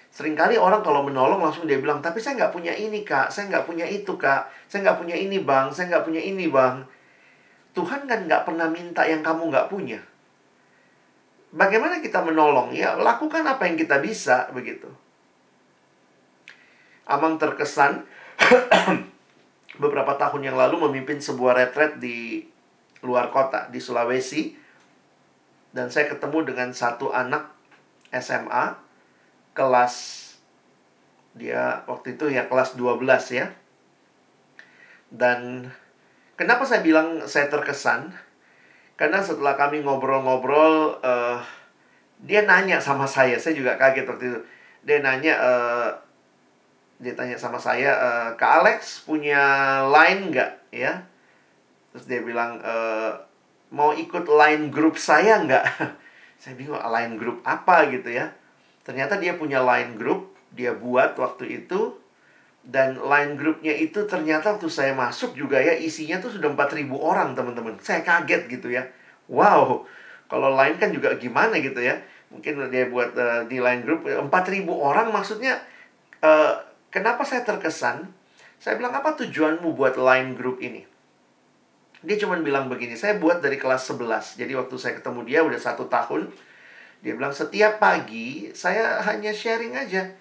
Seringkali 0.09 0.57
orang 0.59 0.82
kalau 0.82 1.05
menolong 1.05 1.39
langsung 1.39 1.69
dia 1.69 1.80
bilang, 1.80 2.01
tapi 2.01 2.19
saya 2.19 2.36
nggak 2.36 2.53
punya 2.53 2.73
ini 2.73 3.05
kak, 3.05 3.32
saya 3.32 3.47
nggak 3.47 3.65
punya 3.69 3.86
itu 3.86 4.17
kak, 4.17 4.49
saya 4.67 4.84
nggak 4.89 4.99
punya 4.99 5.15
ini 5.15 5.38
bang, 5.39 5.69
saya 5.71 5.95
nggak 5.95 6.05
punya 6.05 6.21
ini 6.21 6.45
bang. 6.49 6.84
Tuhan 7.77 8.09
kan 8.09 8.25
nggak 8.25 8.43
pernah 8.43 8.67
minta 8.67 9.05
yang 9.05 9.21
kamu 9.21 9.53
nggak 9.53 9.69
punya. 9.69 10.01
Bagaimana 11.49 12.01
kita 12.01 12.21
menolong? 12.21 12.73
Ya 12.75 12.93
lakukan 12.97 13.41
apa 13.45 13.65
yang 13.65 13.77
kita 13.77 14.01
bisa 14.01 14.49
begitu. 14.53 14.89
Amang 17.09 17.41
terkesan 17.41 18.05
beberapa 19.81 20.13
tahun 20.19 20.51
yang 20.51 20.57
lalu 20.57 20.89
memimpin 20.89 21.21
sebuah 21.21 21.55
retret 21.55 21.97
di 22.01 22.43
luar 22.99 23.31
kota 23.31 23.71
di 23.71 23.79
Sulawesi 23.79 24.57
dan 25.71 25.87
saya 25.87 26.09
ketemu 26.11 26.51
dengan 26.51 26.69
satu 26.73 27.13
anak 27.13 27.53
SMA 28.09 28.75
kelas 29.53 30.25
dia 31.37 31.85
waktu 31.85 32.17
itu 32.17 32.27
ya 32.33 32.49
kelas 32.49 32.75
12 32.75 33.05
ya. 33.37 33.47
Dan 35.09 35.69
kenapa 36.35 36.65
saya 36.65 36.81
bilang 36.81 37.25
saya 37.25 37.49
terkesan? 37.49 38.13
Karena 38.99 39.23
setelah 39.23 39.55
kami 39.55 39.81
ngobrol-ngobrol 39.85 40.99
uh, 40.99 41.39
dia 42.19 42.43
nanya 42.43 42.83
sama 42.83 43.07
saya, 43.07 43.39
saya 43.39 43.55
juga 43.55 43.79
kaget 43.79 44.05
waktu 44.05 44.25
itu. 44.35 44.39
Dia 44.83 44.99
nanya 44.99 45.33
uh, 45.39 45.89
dia 46.99 47.15
tanya 47.15 47.39
sama 47.39 47.55
saya, 47.55 47.95
e, 47.95 48.09
Kak 48.35 48.51
Alex 48.63 49.07
punya 49.07 49.39
line 49.87 50.35
nggak 50.35 50.51
ya? 50.75 50.99
Terus 51.95 52.05
dia 52.05 52.19
bilang, 52.19 52.59
e, 52.59 52.75
mau 53.71 53.95
ikut 53.95 54.27
line 54.27 54.67
grup 54.67 54.99
saya 54.99 55.39
nggak? 55.39 55.65
saya 56.43 56.53
bingung 56.59 56.75
line 56.75 57.15
grup 57.15 57.39
apa 57.47 57.87
gitu 57.87 58.11
ya. 58.11 58.35
Ternyata 58.83 59.15
dia 59.15 59.39
punya 59.39 59.63
line 59.63 59.95
grup, 59.95 60.35
dia 60.51 60.75
buat 60.75 61.15
waktu 61.15 61.63
itu. 61.63 61.95
Dan 62.59 62.99
line 62.99 63.39
grupnya 63.39 63.71
itu 63.71 64.03
ternyata 64.03 64.59
waktu 64.59 64.67
saya 64.67 64.91
masuk 64.91 65.33
juga 65.33 65.57
ya 65.57 65.73
isinya 65.79 66.19
tuh 66.19 66.35
sudah 66.35 66.51
4000 66.51 66.91
orang 66.99 67.31
teman-teman. 67.31 67.79
Saya 67.79 68.03
kaget 68.03 68.51
gitu 68.51 68.67
ya. 68.69 68.85
Wow, 69.31 69.87
kalau 70.27 70.53
line 70.53 70.75
kan 70.75 70.91
juga 70.91 71.15
gimana 71.15 71.57
gitu 71.63 71.79
ya. 71.79 71.97
Mungkin 72.29 72.69
dia 72.69 72.91
buat 72.91 73.15
uh, 73.15 73.47
di 73.47 73.57
line 73.57 73.81
group 73.81 74.05
4000 74.05 74.29
orang 74.69 75.09
maksudnya 75.09 75.57
uh, 76.21 76.68
Kenapa 76.89 77.21
saya 77.21 77.45
terkesan? 77.45 78.09
Saya 78.57 78.75
bilang, 78.75 78.97
apa 78.97 79.13
tujuanmu 79.13 79.77
buat 79.77 79.93
line 79.95 80.33
group 80.33 80.57
ini? 80.57 80.89
Dia 82.01 82.17
cuma 82.17 82.39
bilang 82.41 82.65
begini, 82.65 82.97
saya 82.97 83.21
buat 83.21 83.45
dari 83.45 83.61
kelas 83.61 83.93
11. 83.93 84.41
Jadi 84.41 84.53
waktu 84.57 84.75
saya 84.79 84.93
ketemu 84.97 85.21
dia 85.27 85.39
udah 85.45 85.59
satu 85.61 85.85
tahun. 85.85 86.31
Dia 87.05 87.13
bilang, 87.13 87.31
setiap 87.31 87.77
pagi 87.77 88.49
saya 88.57 89.03
hanya 89.05 89.35
sharing 89.35 89.77
aja. 89.77 90.11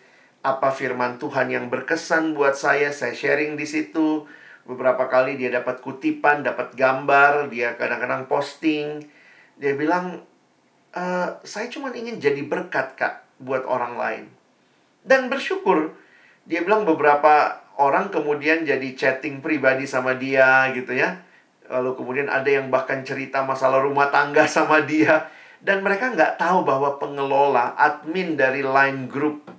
Apa 0.45 0.71
firman 0.71 1.19
Tuhan 1.19 1.51
yang 1.51 1.67
berkesan 1.73 2.37
buat 2.37 2.55
saya, 2.55 2.93
saya 2.93 3.17
sharing 3.17 3.57
di 3.57 3.67
situ. 3.67 4.29
Beberapa 4.69 5.09
kali 5.09 5.41
dia 5.41 5.49
dapat 5.49 5.81
kutipan, 5.81 6.45
dapat 6.45 6.77
gambar, 6.77 7.49
dia 7.49 7.75
kadang-kadang 7.81 8.29
posting. 8.29 9.01
Dia 9.57 9.73
bilang, 9.73 10.21
e, 10.93 11.05
saya 11.43 11.67
cuma 11.73 11.91
ingin 11.97 12.21
jadi 12.21 12.45
berkat, 12.45 12.95
Kak, 12.95 13.25
buat 13.41 13.65
orang 13.65 13.95
lain. 13.97 14.25
Dan 15.03 15.33
bersyukur, 15.33 15.97
dia 16.49 16.65
bilang 16.65 16.89
beberapa 16.89 17.61
orang 17.77 18.09
kemudian 18.09 18.65
jadi 18.65 18.89
chatting 18.97 19.45
pribadi 19.45 19.85
sama 19.85 20.17
dia 20.17 20.73
gitu 20.73 20.97
ya. 20.97 21.21
Lalu 21.69 21.93
kemudian 22.01 22.33
ada 22.33 22.49
yang 22.49 22.73
bahkan 22.73 23.05
cerita 23.05 23.45
masalah 23.45 23.85
rumah 23.85 24.09
tangga 24.09 24.49
sama 24.57 24.81
dia. 24.81 25.29
Dan 25.61 25.85
mereka 25.85 26.09
nggak 26.09 26.41
tahu 26.41 26.65
bahwa 26.65 26.97
pengelola, 26.97 27.77
admin 27.77 28.41
dari 28.41 28.65
line 28.65 29.05
group. 29.13 29.53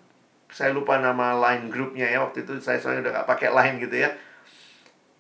Saya 0.50 0.74
lupa 0.74 0.98
nama 0.98 1.38
line 1.38 1.70
grupnya 1.70 2.10
ya. 2.10 2.26
Waktu 2.26 2.42
itu 2.42 2.58
saya 2.58 2.82
soalnya 2.82 3.06
udah 3.06 3.14
nggak 3.22 3.30
pakai 3.30 3.50
line 3.54 3.76
gitu 3.86 3.96
ya. 4.10 4.10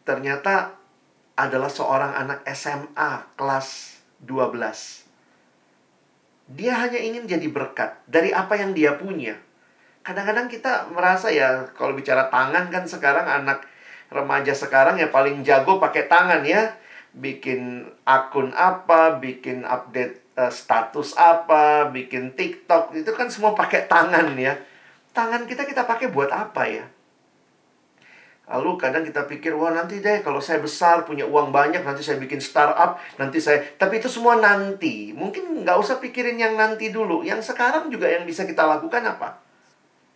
Ternyata 0.01 0.73
adalah 1.37 1.69
seorang 1.69 2.17
anak 2.17 2.41
SMA 2.49 3.37
kelas 3.37 4.01
12. 4.25 5.05
Dia 6.49 6.81
hanya 6.81 6.97
ingin 6.97 7.29
jadi 7.29 7.45
berkat 7.45 8.01
dari 8.09 8.33
apa 8.33 8.57
yang 8.57 8.73
dia 8.73 8.97
punya 8.97 9.37
kadang-kadang 10.03 10.47
kita 10.47 10.89
merasa 10.89 11.29
ya 11.29 11.69
kalau 11.75 11.93
bicara 11.93 12.31
tangan 12.31 12.71
kan 12.71 12.83
sekarang 12.87 13.27
anak 13.27 13.67
remaja 14.09 14.55
sekarang 14.55 14.97
ya 14.97 15.13
paling 15.13 15.45
jago 15.45 15.77
pakai 15.77 16.09
tangan 16.09 16.41
ya 16.43 16.73
bikin 17.13 17.85
akun 18.05 18.53
apa 18.53 19.17
bikin 19.17 19.65
update 19.65 20.33
uh, 20.37 20.49
status 20.49 21.13
apa 21.17 21.89
bikin 21.89 22.33
TikTok 22.33 22.95
itu 22.95 23.11
kan 23.13 23.29
semua 23.29 23.53
pakai 23.53 23.85
tangan 23.85 24.33
ya 24.37 24.57
tangan 25.13 25.45
kita 25.45 25.65
kita 25.65 25.85
pakai 25.85 26.09
buat 26.09 26.29
apa 26.33 26.63
ya 26.69 26.85
Lalu 28.49 28.81
kadang 28.81 29.05
kita 29.05 29.29
pikir, 29.29 29.53
wah 29.53 29.69
nanti 29.69 30.01
deh 30.01 30.25
kalau 30.25 30.41
saya 30.41 30.57
besar, 30.57 31.05
punya 31.05 31.21
uang 31.21 31.53
banyak, 31.53 31.85
nanti 31.85 32.01
saya 32.01 32.17
bikin 32.17 32.41
startup, 32.41 32.97
nanti 33.21 33.37
saya... 33.37 33.61
Tapi 33.77 34.01
itu 34.01 34.09
semua 34.09 34.41
nanti. 34.41 35.13
Mungkin 35.13 35.61
nggak 35.61 35.77
usah 35.77 36.01
pikirin 36.01 36.33
yang 36.41 36.57
nanti 36.57 36.89
dulu. 36.89 37.21
Yang 37.21 37.53
sekarang 37.53 37.93
juga 37.93 38.09
yang 38.09 38.25
bisa 38.25 38.49
kita 38.49 38.65
lakukan 38.65 39.05
apa? 39.05 39.37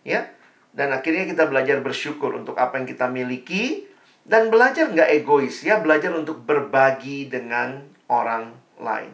Ya. 0.06 0.30
Dan 0.74 0.90
akhirnya 0.90 1.26
kita 1.26 1.48
belajar 1.48 1.80
bersyukur 1.80 2.34
untuk 2.34 2.58
apa 2.58 2.78
yang 2.78 2.86
kita 2.86 3.06
miliki 3.08 3.86
dan 4.26 4.50
belajar 4.50 4.90
nggak 4.90 5.22
egois 5.22 5.62
ya 5.62 5.78
belajar 5.78 6.10
untuk 6.12 6.42
berbagi 6.42 7.30
dengan 7.30 7.84
orang 8.10 8.52
lain. 8.80 9.12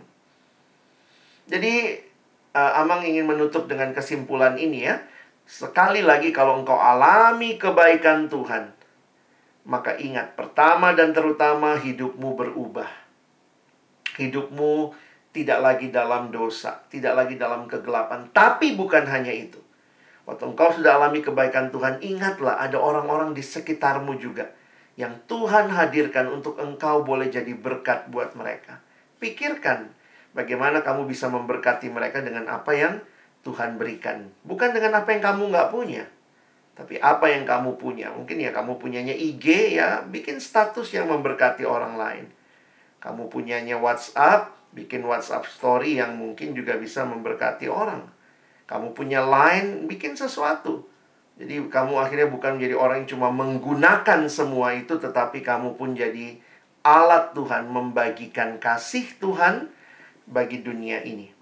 Jadi 1.51 1.99
uh, 2.57 2.81
Amang 2.81 3.05
ingin 3.05 3.29
menutup 3.29 3.69
dengan 3.69 3.95
kesimpulan 3.95 4.57
ini 4.57 4.89
ya. 4.89 4.99
Sekali 5.45 6.01
lagi 6.01 6.31
kalau 6.31 6.63
engkau 6.63 6.79
alami 6.79 7.59
kebaikan 7.59 8.31
Tuhan 8.31 8.81
maka 9.69 9.95
ingat 10.01 10.35
pertama 10.35 10.97
dan 10.97 11.13
terutama 11.13 11.77
hidupmu 11.77 12.35
berubah. 12.35 12.89
Hidupmu 14.17 14.97
tidak 15.31 15.59
lagi 15.63 15.87
dalam 15.95 16.35
dosa, 16.35 16.83
tidak 16.91 17.15
lagi 17.15 17.35
dalam 17.39 17.71
kegelapan, 17.71 18.27
tapi 18.35 18.75
bukan 18.75 19.07
hanya 19.07 19.31
itu 19.31 19.61
Waktu 20.31 20.47
engkau 20.47 20.71
sudah 20.71 20.95
alami 20.95 21.27
kebaikan 21.27 21.75
Tuhan, 21.75 21.99
ingatlah 21.99 22.63
ada 22.63 22.79
orang-orang 22.79 23.35
di 23.35 23.43
sekitarmu 23.43 24.15
juga 24.23 24.47
yang 24.95 25.19
Tuhan 25.27 25.75
hadirkan 25.75 26.31
untuk 26.31 26.55
engkau 26.63 27.03
boleh 27.03 27.27
jadi 27.27 27.51
berkat 27.51 28.07
buat 28.15 28.39
mereka. 28.39 28.79
Pikirkan 29.19 29.91
bagaimana 30.31 30.87
kamu 30.87 31.11
bisa 31.11 31.27
memberkati 31.27 31.91
mereka 31.91 32.23
dengan 32.23 32.47
apa 32.47 32.71
yang 32.79 33.03
Tuhan 33.43 33.75
berikan. 33.75 34.31
Bukan 34.47 34.71
dengan 34.71 35.03
apa 35.03 35.11
yang 35.11 35.19
kamu 35.35 35.51
nggak 35.51 35.69
punya. 35.75 36.07
Tapi 36.79 37.03
apa 37.03 37.27
yang 37.27 37.43
kamu 37.43 37.75
punya. 37.75 38.15
Mungkin 38.15 38.39
ya 38.39 38.55
kamu 38.55 38.79
punyanya 38.79 39.17
IG 39.19 39.75
ya, 39.83 40.07
bikin 40.07 40.39
status 40.39 40.95
yang 40.95 41.11
memberkati 41.11 41.67
orang 41.67 41.99
lain. 41.99 42.31
Kamu 43.03 43.27
punyanya 43.27 43.83
WhatsApp, 43.83 44.55
bikin 44.79 45.03
WhatsApp 45.03 45.51
story 45.51 45.99
yang 45.99 46.15
mungkin 46.15 46.55
juga 46.55 46.79
bisa 46.79 47.03
memberkati 47.03 47.67
orang 47.67 48.20
kamu 48.71 48.95
punya 48.95 49.19
line, 49.19 49.91
bikin 49.91 50.15
sesuatu. 50.15 50.87
Jadi 51.43 51.59
kamu 51.67 51.99
akhirnya 51.99 52.31
bukan 52.31 52.55
menjadi 52.55 52.79
orang 52.79 53.03
yang 53.03 53.11
cuma 53.19 53.35
menggunakan 53.35 54.31
semua 54.31 54.79
itu, 54.79 54.95
tetapi 54.95 55.43
kamu 55.43 55.75
pun 55.75 55.99
jadi 55.99 56.39
alat 56.87 57.35
Tuhan 57.35 57.67
membagikan 57.67 58.63
kasih 58.63 59.11
Tuhan 59.19 59.67
bagi 60.31 60.63
dunia 60.63 61.03
ini. 61.03 61.35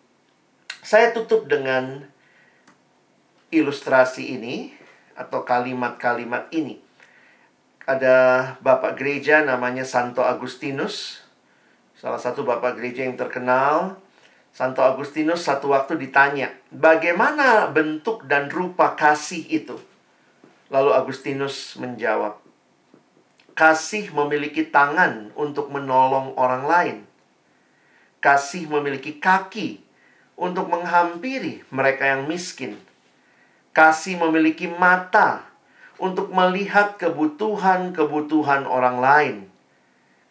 Saya 0.80 1.12
tutup 1.12 1.44
dengan 1.44 2.08
ilustrasi 3.52 4.40
ini 4.40 4.72
atau 5.12 5.44
kalimat-kalimat 5.44 6.48
ini. 6.56 6.80
Ada 7.84 8.16
bapak 8.64 8.96
gereja 8.96 9.44
namanya 9.44 9.84
Santo 9.84 10.24
Agustinus, 10.24 11.20
salah 11.92 12.20
satu 12.20 12.40
bapak 12.48 12.80
gereja 12.80 13.04
yang 13.04 13.20
terkenal 13.20 14.00
Santo 14.52 14.82
Agustinus 14.82 15.46
satu 15.46 15.70
waktu 15.70 15.94
ditanya, 16.00 16.50
bagaimana 16.74 17.70
bentuk 17.70 18.26
dan 18.26 18.50
rupa 18.50 18.98
kasih 18.98 19.46
itu? 19.46 19.78
Lalu 20.68 20.90
Agustinus 20.92 21.78
menjawab, 21.78 22.42
kasih 23.54 24.10
memiliki 24.12 24.66
tangan 24.66 25.30
untuk 25.38 25.70
menolong 25.70 26.34
orang 26.34 26.64
lain. 26.66 26.98
Kasih 28.18 28.66
memiliki 28.66 29.22
kaki 29.22 29.78
untuk 30.34 30.66
menghampiri 30.66 31.62
mereka 31.70 32.18
yang 32.18 32.26
miskin. 32.26 32.76
Kasih 33.70 34.18
memiliki 34.18 34.66
mata 34.66 35.46
untuk 36.02 36.34
melihat 36.34 36.98
kebutuhan-kebutuhan 36.98 38.66
orang 38.66 38.98
lain. 38.98 39.36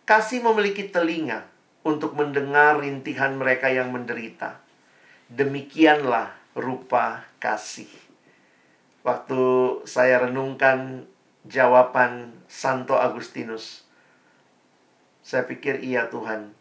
Kasih 0.04 0.44
memiliki 0.44 0.88
telinga 0.88 1.48
untuk 1.88 2.20
mendengar 2.20 2.84
rintihan 2.84 3.40
mereka 3.40 3.72
yang 3.72 3.96
menderita. 3.96 4.60
Demikianlah 5.32 6.36
rupa 6.52 7.24
kasih. 7.40 7.88
Waktu 9.08 9.40
saya 9.88 10.28
renungkan 10.28 11.08
jawaban 11.48 12.36
Santo 12.52 13.00
Agustinus, 13.00 13.88
saya 15.24 15.48
pikir 15.48 15.80
iya 15.80 16.12
Tuhan. 16.12 16.52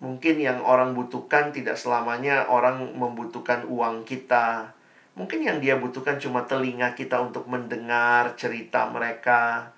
Mungkin 0.00 0.36
yang 0.40 0.64
orang 0.64 0.96
butuhkan 0.96 1.52
tidak 1.52 1.76
selamanya 1.76 2.48
orang 2.48 2.96
membutuhkan 2.96 3.68
uang 3.68 4.04
kita. 4.08 4.76
Mungkin 5.16 5.44
yang 5.44 5.60
dia 5.60 5.76
butuhkan 5.76 6.16
cuma 6.16 6.48
telinga 6.48 6.96
kita 6.96 7.20
untuk 7.20 7.44
mendengar 7.48 8.32
cerita 8.36 8.88
mereka. 8.88 9.72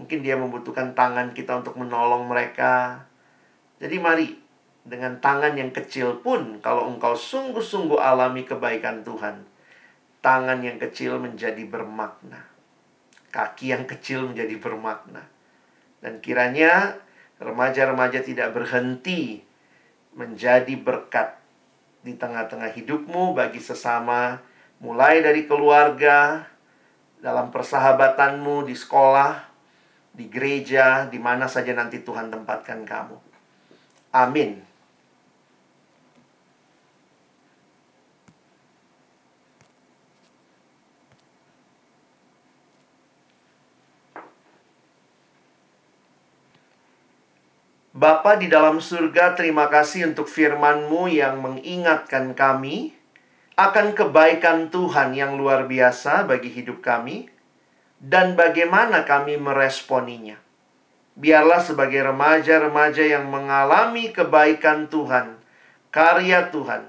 Mungkin 0.00 0.24
dia 0.24 0.40
membutuhkan 0.40 0.96
tangan 0.96 1.36
kita 1.36 1.60
untuk 1.60 1.76
menolong 1.76 2.24
mereka. 2.24 3.04
Jadi 3.80 3.96
mari 3.96 4.28
dengan 4.84 5.16
tangan 5.20 5.56
yang 5.56 5.72
kecil 5.72 6.20
pun 6.20 6.60
kalau 6.60 6.88
engkau 6.92 7.16
sungguh-sungguh 7.16 7.96
alami 7.96 8.44
kebaikan 8.44 9.00
Tuhan, 9.00 9.48
tangan 10.20 10.60
yang 10.60 10.76
kecil 10.76 11.16
menjadi 11.16 11.64
bermakna. 11.64 12.44
Kaki 13.32 13.72
yang 13.72 13.88
kecil 13.88 14.28
menjadi 14.28 14.60
bermakna. 14.60 15.24
Dan 16.04 16.20
kiranya 16.20 17.00
remaja-remaja 17.40 18.20
tidak 18.20 18.52
berhenti 18.52 19.40
menjadi 20.12 20.76
berkat 20.76 21.40
di 22.04 22.16
tengah-tengah 22.16 22.72
hidupmu 22.76 23.32
bagi 23.32 23.60
sesama, 23.60 24.40
mulai 24.80 25.24
dari 25.24 25.44
keluarga, 25.44 26.48
dalam 27.20 27.52
persahabatanmu 27.52 28.64
di 28.64 28.72
sekolah, 28.76 29.44
di 30.16 30.26
gereja, 30.26 31.06
di 31.06 31.20
mana 31.20 31.46
saja 31.46 31.76
nanti 31.76 32.00
Tuhan 32.00 32.32
tempatkan 32.32 32.82
kamu. 32.88 33.29
Amin. 34.10 34.70
Bapa 48.00 48.40
di 48.40 48.48
dalam 48.48 48.80
surga, 48.80 49.36
terima 49.36 49.68
kasih 49.68 50.08
untuk 50.16 50.24
firman-Mu 50.24 51.12
yang 51.12 51.44
mengingatkan 51.44 52.32
kami 52.32 52.96
akan 53.60 53.92
kebaikan 53.92 54.72
Tuhan 54.72 55.12
yang 55.12 55.36
luar 55.36 55.68
biasa 55.68 56.24
bagi 56.24 56.48
hidup 56.48 56.80
kami 56.80 57.28
dan 58.00 58.40
bagaimana 58.40 59.04
kami 59.04 59.36
meresponinya. 59.36 60.49
Biarlah 61.20 61.60
sebagai 61.60 62.00
remaja-remaja 62.00 63.04
yang 63.04 63.28
mengalami 63.28 64.08
kebaikan 64.08 64.88
Tuhan, 64.88 65.36
karya 65.92 66.48
Tuhan, 66.48 66.88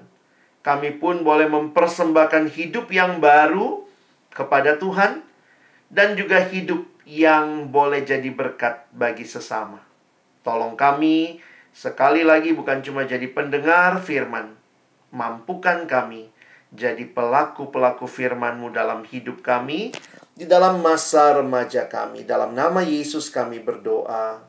kami 0.64 0.96
pun 1.04 1.28
boleh 1.28 1.52
mempersembahkan 1.52 2.48
hidup 2.48 2.88
yang 2.96 3.20
baru 3.20 3.84
kepada 4.32 4.80
Tuhan 4.80 5.20
dan 5.92 6.16
juga 6.16 6.48
hidup 6.48 6.88
yang 7.04 7.68
boleh 7.68 8.08
jadi 8.08 8.32
berkat 8.32 8.88
bagi 8.96 9.28
sesama. 9.28 9.84
Tolong 10.48 10.80
kami 10.80 11.44
sekali 11.76 12.24
lagi 12.24 12.56
bukan 12.56 12.80
cuma 12.80 13.04
jadi 13.04 13.28
pendengar 13.28 14.00
firman, 14.00 14.56
mampukan 15.12 15.84
kami 15.92 16.32
jadi 16.72 17.04
pelaku-pelaku 17.04 18.08
firman-Mu 18.08 18.72
dalam 18.72 19.04
hidup 19.04 19.44
kami 19.44 19.92
di 20.32 20.46
dalam 20.48 20.80
masa 20.80 21.38
remaja 21.38 21.86
kami. 21.86 22.24
Dalam 22.24 22.56
nama 22.56 22.82
Yesus 22.82 23.28
kami 23.28 23.60
berdoa. 23.60 24.42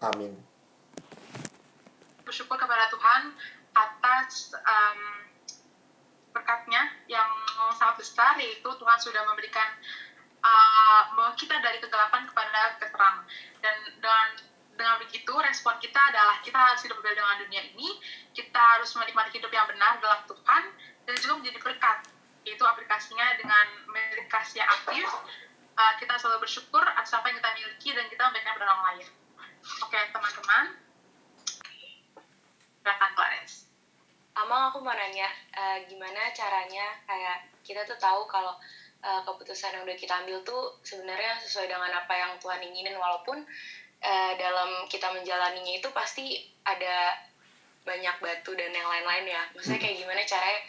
Amin. 0.00 0.32
Bersyukur 2.24 2.56
kepada 2.56 2.88
Tuhan 2.92 3.34
atas 3.74 4.54
um, 4.54 5.00
berkatnya 6.30 6.94
yang 7.10 7.28
sangat 7.74 8.00
besar, 8.00 8.38
yaitu 8.38 8.64
Tuhan 8.64 8.98
sudah 9.02 9.22
memberikan 9.26 9.68
uh, 10.40 11.32
kita 11.36 11.58
dari 11.58 11.82
kegelapan 11.82 12.24
kepada 12.30 12.78
keterang. 12.78 13.26
Dan 13.60 13.74
dengan 13.98 14.26
dengan 14.80 14.96
begitu 14.96 15.36
respon 15.36 15.76
kita 15.76 16.00
adalah 16.00 16.40
kita 16.40 16.56
harus 16.56 16.80
hidup 16.80 16.96
berbeda 17.04 17.20
dengan 17.20 17.36
dunia 17.44 17.62
ini, 17.76 18.00
kita 18.32 18.80
harus 18.80 18.88
menikmati 18.96 19.36
hidup 19.36 19.52
yang 19.52 19.68
benar 19.68 20.00
dalam 20.00 20.24
Tuhan, 20.24 20.62
dan 21.04 21.14
juga 21.20 21.32
menjadi 21.36 21.58
berkat 21.60 21.98
itu 22.48 22.64
aplikasinya 22.64 23.36
dengan 23.36 23.79
yang 24.56 24.68
aktif 24.68 25.06
uh, 25.80 25.94
kita 25.96 26.14
selalu 26.20 26.44
bersyukur 26.44 26.82
atas 26.82 27.14
apa 27.16 27.30
yang 27.30 27.38
kita 27.40 27.50
miliki 27.56 27.88
dan 27.94 28.06
kita 28.10 28.22
memberikan 28.28 28.52
kepada 28.56 28.70
orang 28.74 28.84
lain. 28.92 29.06
Oke 29.84 29.98
teman-teman. 30.12 30.64
Silakan 32.80 33.10
Clarence. 33.16 33.56
Amang 34.38 34.72
aku 34.72 34.78
mau 34.80 34.94
nanya 34.96 35.28
uh, 35.52 35.78
gimana 35.84 36.32
caranya 36.32 36.96
kayak 37.04 37.38
kita 37.60 37.84
tuh 37.84 37.98
tahu 38.00 38.24
kalau 38.30 38.56
uh, 39.04 39.20
keputusan 39.26 39.76
yang 39.76 39.82
udah 39.84 39.96
kita 39.98 40.16
ambil 40.24 40.40
tuh 40.46 40.80
sebenarnya 40.86 41.36
sesuai 41.44 41.68
dengan 41.68 41.92
apa 41.92 42.14
yang 42.16 42.32
Tuhan 42.40 42.60
inginin 42.64 42.96
walaupun 42.96 43.44
uh, 44.00 44.32
dalam 44.40 44.88
kita 44.88 45.12
menjalaninya 45.12 45.76
itu 45.76 45.88
pasti 45.92 46.40
ada 46.64 47.20
banyak 47.84 48.16
batu 48.20 48.52
dan 48.56 48.72
yang 48.72 48.88
lain-lain 48.88 49.28
ya. 49.28 49.42
Maksudnya 49.56 49.80
kayak 49.80 49.96
gimana 49.98 50.20
caranya 50.24 50.60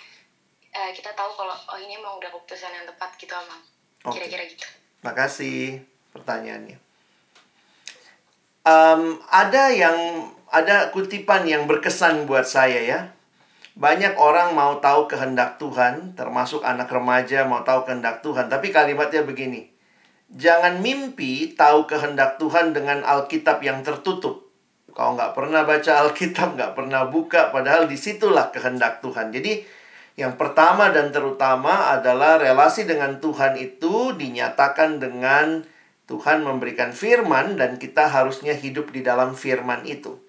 uh, 0.76 0.92
kita 0.96 1.12
tahu 1.16 1.32
kalau 1.36 1.56
oh 1.56 1.78
ini 1.80 2.00
emang 2.00 2.18
udah 2.20 2.30
keputusan 2.32 2.72
yang 2.72 2.86
tepat 2.88 3.16
gitu 3.20 3.34
emang 3.36 3.62
okay. 4.04 4.24
kira-kira 4.24 4.44
gitu 4.48 4.68
makasih 5.04 5.84
pertanyaannya 6.16 6.78
um, 8.68 9.20
ada 9.32 9.72
yang 9.72 9.98
ada 10.52 10.92
kutipan 10.92 11.48
yang 11.48 11.64
berkesan 11.68 12.28
buat 12.28 12.44
saya 12.44 12.84
ya 12.84 13.00
banyak 13.72 14.20
orang 14.20 14.52
mau 14.52 14.84
tahu 14.84 15.08
kehendak 15.08 15.56
Tuhan, 15.56 16.12
termasuk 16.20 16.60
anak 16.62 16.92
remaja 16.92 17.48
mau 17.48 17.64
tahu 17.64 17.88
kehendak 17.88 18.20
Tuhan. 18.20 18.52
Tapi 18.52 18.68
kalimatnya 18.68 19.24
begini, 19.24 19.72
jangan 20.28 20.84
mimpi 20.84 21.56
tahu 21.56 21.88
kehendak 21.88 22.36
Tuhan 22.36 22.76
dengan 22.76 23.00
Alkitab 23.08 23.64
yang 23.64 23.80
tertutup. 23.80 24.52
Kau 24.92 25.16
nggak 25.16 25.32
pernah 25.32 25.64
baca 25.64 26.04
Alkitab, 26.04 26.60
nggak 26.60 26.76
pernah 26.76 27.08
buka, 27.08 27.48
padahal 27.56 27.88
di 27.88 27.96
situlah 27.96 28.52
kehendak 28.52 29.00
Tuhan. 29.00 29.32
Jadi 29.32 29.64
yang 30.20 30.36
pertama 30.36 30.92
dan 30.92 31.10
terutama 31.16 31.96
adalah 31.96 32.36
relasi 32.36 32.84
dengan 32.84 33.24
Tuhan 33.24 33.56
itu 33.56 34.12
dinyatakan 34.16 35.00
dengan 35.00 35.64
Tuhan 36.12 36.44
memberikan 36.44 36.92
firman 36.92 37.56
dan 37.56 37.80
kita 37.80 38.12
harusnya 38.12 38.52
hidup 38.52 38.92
di 38.92 39.00
dalam 39.00 39.32
firman 39.32 39.88
itu. 39.88 40.20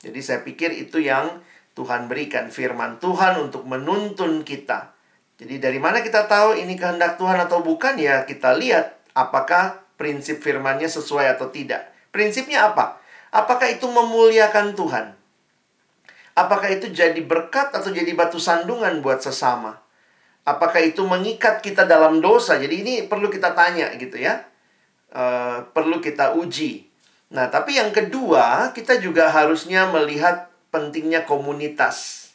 Jadi 0.00 0.20
saya 0.24 0.40
pikir 0.40 0.72
itu 0.72 1.04
yang 1.04 1.44
Tuhan 1.76 2.08
berikan 2.08 2.48
firman 2.48 2.96
Tuhan 2.96 3.36
untuk 3.36 3.68
menuntun 3.68 4.40
kita. 4.48 4.96
Jadi 5.36 5.60
dari 5.60 5.76
mana 5.76 6.00
kita 6.00 6.24
tahu 6.24 6.56
ini 6.56 6.72
kehendak 6.80 7.20
Tuhan 7.20 7.36
atau 7.36 7.60
bukan 7.60 8.00
ya 8.00 8.24
kita 8.24 8.56
lihat 8.56 8.96
apakah 9.12 9.84
prinsip 10.00 10.40
firmannya 10.40 10.88
sesuai 10.88 11.36
atau 11.36 11.52
tidak. 11.52 11.92
Prinsipnya 12.08 12.72
apa? 12.72 12.96
Apakah 13.28 13.68
itu 13.68 13.84
memuliakan 13.84 14.72
Tuhan? 14.72 15.12
Apakah 16.36 16.68
itu 16.68 16.92
jadi 16.92 17.16
berkat 17.24 17.72
atau 17.72 17.88
jadi 17.88 18.12
batu 18.12 18.36
sandungan 18.36 19.00
buat 19.00 19.24
sesama? 19.24 19.80
Apakah 20.44 20.84
itu 20.84 21.00
mengikat 21.02 21.64
kita 21.64 21.88
dalam 21.88 22.20
dosa? 22.20 22.60
Jadi 22.60 22.84
ini 22.84 22.94
perlu 23.08 23.32
kita 23.32 23.56
tanya 23.56 23.88
gitu 23.96 24.20
ya. 24.20 24.44
Uh, 25.10 25.64
perlu 25.72 25.98
kita 25.98 26.36
uji. 26.36 26.86
Nah, 27.32 27.48
tapi 27.48 27.80
yang 27.80 27.90
kedua, 27.90 28.70
kita 28.76 29.00
juga 29.00 29.32
harusnya 29.32 29.88
melihat 29.90 30.52
pentingnya 30.70 31.24
komunitas 31.24 32.30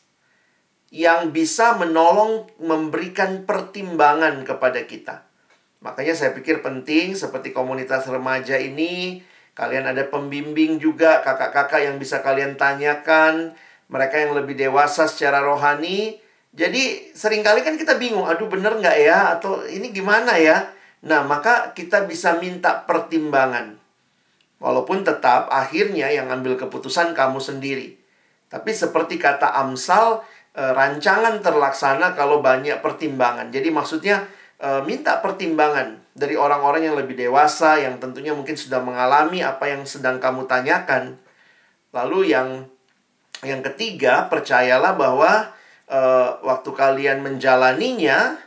yang 0.92 1.32
bisa 1.32 1.80
menolong 1.80 2.52
memberikan 2.60 3.48
pertimbangan 3.48 4.44
kepada 4.44 4.84
kita. 4.84 5.24
Makanya 5.80 6.18
saya 6.18 6.36
pikir 6.36 6.60
penting 6.60 7.16
seperti 7.16 7.56
komunitas 7.56 8.04
remaja 8.12 8.60
ini, 8.60 9.24
kalian 9.56 9.88
ada 9.88 10.04
pembimbing 10.12 10.84
juga, 10.84 11.24
kakak-kakak 11.24 11.88
yang 11.88 11.96
bisa 11.96 12.20
kalian 12.20 12.60
tanyakan, 12.60 13.56
mereka 13.92 14.16
yang 14.24 14.32
lebih 14.34 14.56
dewasa 14.56 15.06
secara 15.06 15.44
rohani. 15.44 16.16
Jadi 16.56 17.12
sering 17.12 17.44
kali 17.44 17.64
kan 17.64 17.76
kita 17.76 18.00
bingung, 18.00 18.24
aduh 18.24 18.48
bener 18.48 18.80
nggak 18.80 18.98
ya? 19.04 19.36
Atau 19.36 19.68
ini 19.68 19.92
gimana 19.92 20.40
ya? 20.40 20.72
Nah, 21.04 21.28
maka 21.28 21.76
kita 21.76 22.08
bisa 22.08 22.40
minta 22.40 22.88
pertimbangan. 22.88 23.76
Walaupun 24.62 25.04
tetap 25.04 25.52
akhirnya 25.52 26.08
yang 26.14 26.32
ambil 26.32 26.56
keputusan 26.56 27.12
kamu 27.18 27.42
sendiri. 27.42 27.98
Tapi 28.48 28.72
seperti 28.72 29.18
kata 29.18 29.58
Amsal, 29.58 30.22
e, 30.54 30.62
rancangan 30.62 31.42
terlaksana 31.42 32.14
kalau 32.14 32.44
banyak 32.44 32.78
pertimbangan. 32.84 33.50
Jadi 33.50 33.74
maksudnya 33.74 34.28
e, 34.62 34.86
minta 34.86 35.18
pertimbangan 35.18 35.98
dari 36.14 36.38
orang-orang 36.38 36.92
yang 36.92 36.96
lebih 37.00 37.18
dewasa 37.18 37.82
yang 37.82 37.98
tentunya 37.98 38.36
mungkin 38.36 38.54
sudah 38.54 38.84
mengalami 38.84 39.42
apa 39.42 39.72
yang 39.72 39.88
sedang 39.88 40.22
kamu 40.22 40.46
tanyakan. 40.46 41.18
Lalu 41.96 42.36
yang 42.36 42.70
yang 43.42 43.66
ketiga, 43.66 44.30
percayalah 44.30 44.94
bahwa 44.94 45.50
uh, 45.90 46.30
waktu 46.46 46.70
kalian 46.78 47.26
menjalaninya 47.26 48.38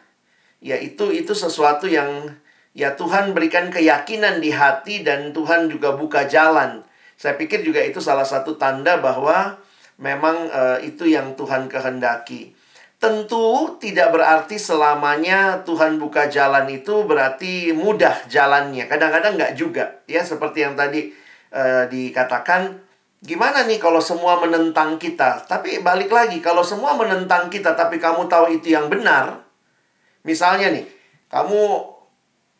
ya 0.64 0.76
itu 0.80 1.10
itu 1.10 1.34
sesuatu 1.34 1.90
yang 1.90 2.32
ya 2.72 2.94
Tuhan 2.94 3.34
berikan 3.34 3.68
keyakinan 3.74 4.38
di 4.38 4.54
hati 4.54 5.02
dan 5.02 5.34
Tuhan 5.34 5.66
juga 5.66 5.98
buka 5.98 6.30
jalan. 6.30 6.86
Saya 7.14 7.34
pikir 7.34 7.62
juga 7.62 7.82
itu 7.82 7.98
salah 7.98 8.26
satu 8.26 8.58
tanda 8.58 8.98
bahwa 8.98 9.58
memang 9.98 10.50
uh, 10.50 10.78
itu 10.82 11.10
yang 11.10 11.34
Tuhan 11.38 11.70
kehendaki. 11.70 12.54
Tentu 12.98 13.76
tidak 13.82 14.16
berarti 14.16 14.56
selamanya 14.56 15.60
Tuhan 15.66 16.00
buka 16.00 16.30
jalan 16.30 16.70
itu 16.70 17.04
berarti 17.04 17.74
mudah 17.76 18.30
jalannya. 18.30 18.86
Kadang-kadang 18.86 19.36
nggak 19.36 19.54
juga. 19.58 20.00
Ya 20.08 20.24
seperti 20.24 20.64
yang 20.64 20.74
tadi 20.74 21.12
uh, 21.52 21.84
dikatakan, 21.90 22.80
gimana 23.24 23.64
nih 23.64 23.80
kalau 23.80 23.98
semua 24.04 24.36
menentang 24.38 25.00
kita? 25.00 25.48
Tapi 25.48 25.80
balik 25.80 26.12
lagi, 26.12 26.38
kalau 26.44 26.60
semua 26.60 26.92
menentang 26.94 27.48
kita 27.48 27.72
tapi 27.72 27.96
kamu 27.96 28.28
tahu 28.28 28.52
itu 28.60 28.76
yang 28.76 28.92
benar. 28.92 29.40
Misalnya 30.22 30.70
nih, 30.70 30.84
kamu 31.32 31.60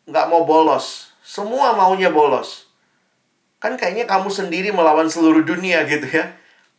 nggak 0.09 0.25
mau 0.27 0.43
bolos. 0.43 1.13
Semua 1.21 1.77
maunya 1.77 2.09
bolos. 2.09 2.69
Kan 3.61 3.77
kayaknya 3.77 4.05
kamu 4.05 4.29
sendiri 4.29 4.69
melawan 4.73 5.09
seluruh 5.09 5.45
dunia 5.45 5.85
gitu 5.85 6.05
ya. 6.09 6.33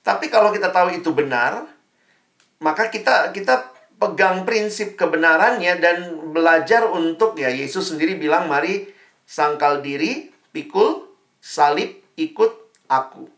Tapi 0.07 0.31
kalau 0.31 0.55
kita 0.55 0.71
tahu 0.71 0.95
itu 0.95 1.11
benar, 1.11 1.67
maka 2.63 2.91
kita 2.91 3.35
kita 3.35 3.75
pegang 3.97 4.47
prinsip 4.47 4.95
kebenarannya 4.95 5.83
dan 5.83 5.97
belajar 6.31 6.87
untuk 6.87 7.35
ya 7.35 7.51
Yesus 7.51 7.91
sendiri 7.91 8.15
bilang 8.15 8.47
mari 8.47 8.87
sangkal 9.27 9.83
diri, 9.83 10.31
pikul, 10.55 11.11
salib, 11.43 11.97
ikut 12.15 12.53
aku. 12.87 13.36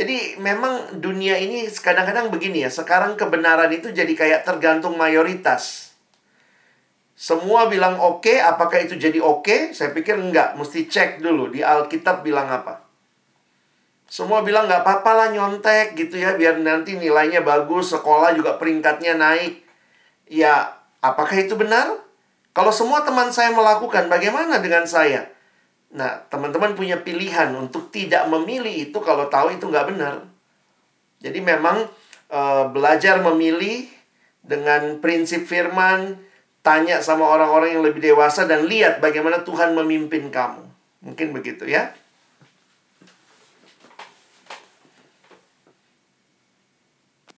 Jadi 0.00 0.40
memang 0.40 0.96
dunia 0.96 1.36
ini 1.36 1.68
kadang-kadang 1.68 2.32
begini 2.32 2.64
ya, 2.64 2.72
sekarang 2.72 3.20
kebenaran 3.20 3.68
itu 3.68 3.92
jadi 3.92 4.08
kayak 4.16 4.48
tergantung 4.48 4.96
mayoritas. 4.96 5.92
Semua 7.12 7.68
bilang 7.68 8.00
oke, 8.00 8.24
okay, 8.24 8.40
apakah 8.40 8.80
itu 8.80 8.96
jadi 8.96 9.20
oke? 9.20 9.44
Okay? 9.44 9.60
Saya 9.76 9.92
pikir 9.92 10.16
enggak, 10.16 10.56
mesti 10.56 10.88
cek 10.88 11.20
dulu 11.20 11.52
di 11.52 11.60
Alkitab 11.60 12.24
bilang 12.24 12.48
apa. 12.48 12.80
Semua 14.08 14.40
bilang 14.40 14.72
nggak 14.72 14.88
apa-apa 14.88 15.12
lah 15.12 15.28
nyontek 15.36 15.92
gitu 16.00 16.16
ya, 16.16 16.32
biar 16.32 16.56
nanti 16.64 16.96
nilainya 16.96 17.44
bagus, 17.44 17.92
sekolah 17.92 18.32
juga 18.32 18.56
peringkatnya 18.56 19.20
naik. 19.20 19.60
Ya, 20.32 20.80
apakah 21.04 21.44
itu 21.44 21.60
benar? 21.60 21.92
Kalau 22.56 22.72
semua 22.72 23.04
teman 23.04 23.28
saya 23.36 23.52
melakukan, 23.52 24.08
bagaimana 24.08 24.64
dengan 24.64 24.88
saya? 24.88 25.28
Nah, 25.90 26.22
teman-teman 26.30 26.78
punya 26.78 27.02
pilihan 27.02 27.50
untuk 27.58 27.90
tidak 27.90 28.30
memilih 28.30 28.70
itu 28.70 28.98
kalau 29.02 29.26
tahu 29.26 29.58
itu 29.58 29.66
nggak 29.66 29.90
benar. 29.90 30.22
Jadi 31.18 31.42
memang 31.42 31.82
e, 32.30 32.40
belajar 32.70 33.18
memilih 33.18 33.90
dengan 34.46 35.02
prinsip 35.02 35.50
firman, 35.50 36.14
tanya 36.62 37.02
sama 37.02 37.26
orang-orang 37.26 37.74
yang 37.74 37.82
lebih 37.82 38.00
dewasa 38.00 38.46
dan 38.46 38.70
lihat 38.70 39.02
bagaimana 39.02 39.42
Tuhan 39.42 39.74
memimpin 39.74 40.30
kamu. 40.30 40.62
Mungkin 41.02 41.34
begitu 41.34 41.66
ya. 41.66 41.90